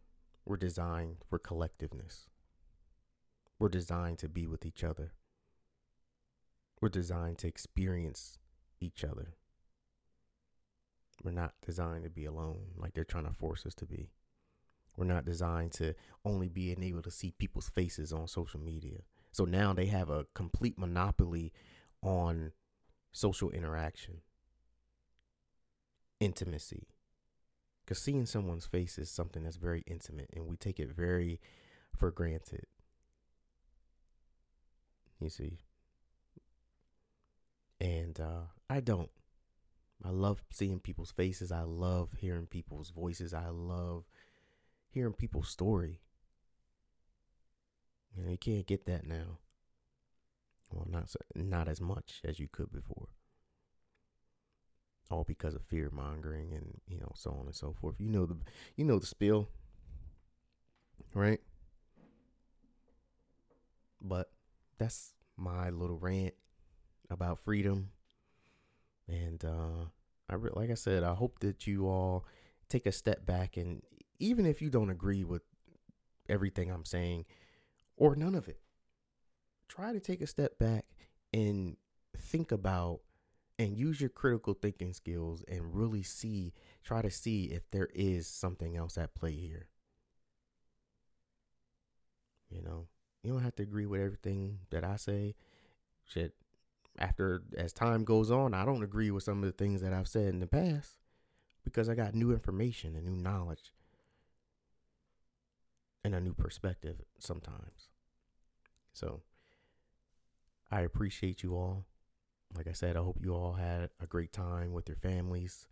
We're 0.44 0.56
designed 0.56 1.16
for 1.28 1.38
collectiveness. 1.38 2.26
We're 3.58 3.68
designed 3.68 4.18
to 4.18 4.28
be 4.28 4.46
with 4.46 4.64
each 4.66 4.84
other 4.84 5.12
we're 6.80 6.88
designed 6.88 7.38
to 7.38 7.48
experience 7.48 8.38
each 8.80 9.04
other. 9.04 9.34
We're 11.22 11.32
not 11.32 11.54
designed 11.64 12.04
to 12.04 12.10
be 12.10 12.24
alone 12.24 12.72
like 12.76 12.94
they're 12.94 13.04
trying 13.04 13.26
to 13.26 13.32
force 13.32 13.66
us 13.66 13.74
to 13.76 13.86
be. 13.86 14.10
We're 14.96 15.04
not 15.04 15.24
designed 15.24 15.72
to 15.72 15.94
only 16.24 16.48
being 16.48 16.82
able 16.82 17.02
to 17.02 17.10
see 17.10 17.32
people's 17.32 17.68
faces 17.68 18.12
on 18.12 18.26
social 18.28 18.60
media. 18.60 18.98
So 19.30 19.44
now 19.44 19.72
they 19.72 19.86
have 19.86 20.10
a 20.10 20.26
complete 20.34 20.78
monopoly 20.78 21.52
on 22.02 22.52
social 23.12 23.50
interaction, 23.50 24.22
intimacy. 26.20 26.88
Because 27.84 28.02
seeing 28.02 28.26
someone's 28.26 28.66
face 28.66 28.98
is 28.98 29.10
something 29.10 29.44
that's 29.44 29.56
very 29.56 29.82
intimate 29.86 30.30
and 30.34 30.46
we 30.46 30.56
take 30.56 30.78
it 30.78 30.90
very 30.90 31.40
for 31.96 32.10
granted. 32.10 32.66
You 35.20 35.30
see, 35.30 35.58
and 37.80 38.18
uh, 38.20 38.42
I 38.70 38.80
don't. 38.80 39.10
I 40.04 40.10
love 40.10 40.42
seeing 40.50 40.80
people's 40.80 41.10
faces. 41.10 41.50
I 41.52 41.62
love 41.62 42.10
hearing 42.18 42.46
people's 42.46 42.90
voices. 42.90 43.34
I 43.34 43.48
love 43.48 44.04
hearing 44.90 45.12
people's 45.14 45.48
story. 45.48 46.00
You 48.16 48.24
know, 48.24 48.30
you 48.30 48.38
can't 48.38 48.66
get 48.66 48.86
that 48.86 49.06
now. 49.06 49.38
Well, 50.70 50.86
not 50.88 51.14
not 51.34 51.68
as 51.68 51.80
much 51.80 52.20
as 52.24 52.38
you 52.38 52.48
could 52.50 52.72
before. 52.72 53.08
All 55.10 55.24
because 55.24 55.54
of 55.54 55.62
fear 55.62 55.90
mongering 55.90 56.52
and 56.52 56.80
you 56.86 56.98
know 56.98 57.12
so 57.14 57.30
on 57.30 57.46
and 57.46 57.54
so 57.54 57.72
forth. 57.72 57.96
You 57.98 58.10
know 58.10 58.26
the 58.26 58.36
you 58.76 58.84
know 58.84 58.98
the 58.98 59.06
spill, 59.06 59.48
right? 61.14 61.40
But 64.00 64.30
that's 64.78 65.14
my 65.36 65.70
little 65.70 65.98
rant 65.98 66.34
about 67.10 67.40
freedom. 67.40 67.90
And 69.08 69.44
uh, 69.44 69.86
I 70.28 70.34
re- 70.34 70.50
like 70.52 70.70
I 70.70 70.74
said, 70.74 71.02
I 71.02 71.14
hope 71.14 71.40
that 71.40 71.66
you 71.66 71.88
all 71.88 72.24
take 72.68 72.86
a 72.86 72.92
step 72.92 73.24
back 73.24 73.56
and 73.56 73.82
even 74.18 74.44
if 74.44 74.60
you 74.60 74.68
don't 74.68 74.90
agree 74.90 75.24
with 75.24 75.42
everything 76.28 76.70
I'm 76.70 76.84
saying 76.84 77.24
or 77.96 78.14
none 78.14 78.34
of 78.34 78.48
it, 78.48 78.60
try 79.68 79.92
to 79.92 80.00
take 80.00 80.20
a 80.20 80.26
step 80.26 80.58
back 80.58 80.84
and 81.32 81.76
think 82.16 82.52
about 82.52 83.00
and 83.58 83.76
use 83.76 84.00
your 84.00 84.10
critical 84.10 84.54
thinking 84.54 84.92
skills 84.92 85.44
and 85.48 85.74
really 85.74 86.02
see, 86.02 86.52
try 86.84 87.02
to 87.02 87.10
see 87.10 87.46
if 87.46 87.68
there 87.70 87.88
is 87.94 88.26
something 88.26 88.76
else 88.76 88.96
at 88.96 89.14
play 89.14 89.32
here. 89.32 89.68
You 92.50 92.62
know, 92.62 92.86
you 93.22 93.32
don't 93.32 93.42
have 93.42 93.56
to 93.56 93.62
agree 93.62 93.86
with 93.86 94.00
everything 94.00 94.60
that 94.70 94.84
I 94.84 94.96
say. 94.96 95.34
Shit, 96.04 96.34
after 96.98 97.42
as 97.56 97.72
time 97.72 98.04
goes 98.04 98.30
on, 98.30 98.54
I 98.54 98.64
don't 98.64 98.82
agree 98.82 99.10
with 99.10 99.22
some 99.22 99.38
of 99.38 99.44
the 99.44 99.52
things 99.52 99.80
that 99.82 99.92
I've 99.92 100.08
said 100.08 100.28
in 100.28 100.40
the 100.40 100.46
past 100.46 100.98
because 101.64 101.88
I 101.88 101.94
got 101.94 102.14
new 102.14 102.32
information 102.32 102.96
and 102.96 103.06
new 103.06 103.22
knowledge 103.22 103.72
and 106.04 106.14
a 106.14 106.20
new 106.20 106.34
perspective 106.34 106.96
sometimes. 107.18 107.88
So 108.92 109.22
I 110.70 110.80
appreciate 110.80 111.42
you 111.42 111.54
all. 111.54 111.84
Like 112.56 112.66
I 112.66 112.72
said, 112.72 112.96
I 112.96 113.00
hope 113.00 113.18
you 113.22 113.34
all 113.34 113.54
had 113.54 113.90
a 114.00 114.06
great 114.06 114.32
time 114.32 114.72
with 114.72 114.88
your 114.88 114.96
families. 114.96 115.68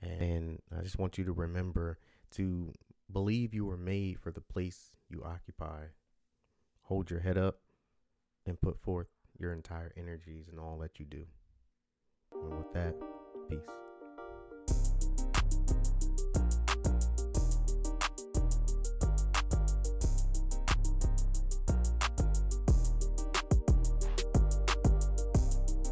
And 0.00 0.60
I 0.76 0.82
just 0.82 0.98
want 0.98 1.18
you 1.18 1.24
to 1.24 1.32
remember 1.32 1.98
to 2.32 2.72
believe 3.12 3.54
you 3.54 3.66
were 3.66 3.76
made 3.76 4.18
for 4.18 4.30
the 4.30 4.40
place 4.40 4.90
you 5.08 5.22
occupy. 5.24 5.86
Hold 6.84 7.10
your 7.10 7.20
head 7.20 7.38
up 7.38 7.60
and 8.46 8.60
put 8.60 8.80
forth 8.80 9.08
your 9.38 9.52
entire 9.52 9.92
energies 9.96 10.48
and 10.50 10.58
all 10.58 10.78
that 10.78 10.98
you 10.98 11.06
do. 11.06 11.24
And 12.32 12.58
with 12.58 12.72
that, 12.72 12.94
peace. 13.48 13.60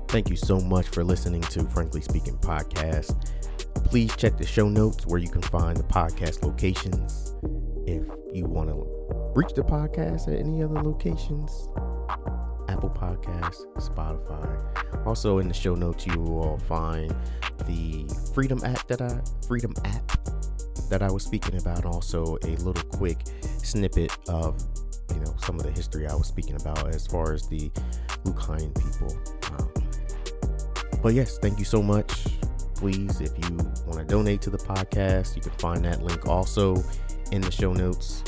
Thank 0.08 0.28
you 0.28 0.36
so 0.36 0.60
much 0.60 0.88
for 0.88 1.02
listening 1.02 1.40
to 1.40 1.64
Frankly 1.64 2.02
Speaking 2.02 2.36
Podcast. 2.36 3.30
Please 3.86 4.14
check 4.14 4.36
the 4.36 4.46
show 4.46 4.68
notes 4.68 5.06
where 5.06 5.18
you 5.18 5.30
can 5.30 5.40
find 5.40 5.74
the 5.74 5.84
podcast 5.84 6.42
locations. 6.42 7.34
If 7.86 8.06
you 8.30 8.44
want 8.44 8.68
to 8.68 8.86
reach 9.34 9.54
the 9.54 9.62
podcast 9.62 10.28
at 10.28 10.38
any 10.38 10.62
other 10.62 10.82
locations, 10.82 11.68
Apple 12.82 12.90
Podcasts, 12.90 13.64
Spotify. 13.76 15.06
Also 15.06 15.38
in 15.38 15.46
the 15.46 15.54
show 15.54 15.76
notes, 15.76 16.04
you 16.04 16.18
will 16.18 16.58
find 16.58 17.14
the 17.66 18.12
Freedom 18.34 18.58
app 18.64 18.88
that 18.88 19.00
I 19.00 19.20
Freedom 19.46 19.72
app 19.84 20.10
that 20.88 21.00
I 21.00 21.10
was 21.10 21.22
speaking 21.22 21.60
about. 21.60 21.84
Also 21.84 22.38
a 22.42 22.56
little 22.56 22.82
quick 22.90 23.18
snippet 23.62 24.10
of 24.28 24.60
you 25.14 25.20
know 25.20 25.32
some 25.44 25.60
of 25.60 25.62
the 25.62 25.70
history 25.70 26.08
I 26.08 26.14
was 26.14 26.26
speaking 26.26 26.56
about 26.56 26.88
as 26.88 27.06
far 27.06 27.32
as 27.32 27.46
the 27.46 27.70
Lucayan 28.24 28.74
people. 28.74 29.16
Um, 29.52 31.00
but 31.02 31.14
yes, 31.14 31.38
thank 31.38 31.60
you 31.60 31.64
so 31.64 31.82
much. 31.82 32.26
Please, 32.74 33.20
if 33.20 33.30
you 33.38 33.56
want 33.86 34.00
to 34.00 34.04
donate 34.04 34.42
to 34.42 34.50
the 34.50 34.58
podcast, 34.58 35.36
you 35.36 35.42
can 35.42 35.52
find 35.52 35.84
that 35.84 36.02
link 36.02 36.26
also 36.26 36.82
in 37.30 37.42
the 37.42 37.50
show 37.52 37.72
notes. 37.72 38.24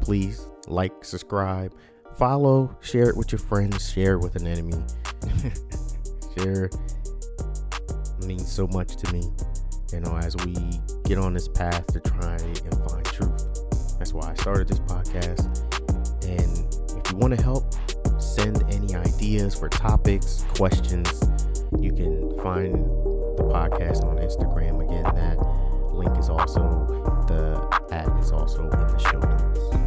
Please 0.00 0.48
like, 0.66 1.04
subscribe, 1.04 1.72
follow, 2.18 2.76
share 2.80 3.08
it 3.08 3.16
with 3.16 3.30
your 3.30 3.38
friends, 3.38 3.90
share 3.90 4.14
it 4.14 4.18
with 4.18 4.34
an 4.34 4.46
enemy. 4.46 4.74
share 6.36 6.68
means 8.26 8.50
so 8.50 8.66
much 8.66 8.96
to 8.96 9.12
me, 9.12 9.22
you 9.92 10.00
know, 10.00 10.16
as 10.16 10.36
we 10.44 10.54
get 11.04 11.16
on 11.16 11.32
this 11.32 11.48
path 11.48 11.86
to 11.92 12.00
try 12.00 12.34
and 12.34 12.90
find 12.90 13.04
truth. 13.04 13.98
That's 13.98 14.12
why 14.12 14.30
I 14.30 14.34
started 14.34 14.68
this 14.68 14.80
podcast. 14.80 15.46
And 16.26 16.98
if 16.98 17.10
you 17.10 17.16
want 17.16 17.36
to 17.36 17.42
help, 17.42 17.72
send 18.20 18.64
any 18.72 18.94
ideas 18.96 19.54
for 19.54 19.68
topics, 19.68 20.44
questions, 20.54 21.22
you 21.78 21.92
can 21.92 22.36
find 22.42 22.74
the 23.36 23.44
podcast 23.44 24.04
on 24.04 24.16
Instagram. 24.16 24.84
Again, 24.84 25.04
that 25.14 25.38
link 25.94 26.18
is 26.18 26.28
also 26.28 26.60
the 27.28 27.94
at 27.94 28.08
is 28.18 28.32
also 28.32 28.64
in 28.64 28.70
the 28.70 28.98
show 28.98 29.18
notes. 29.18 29.77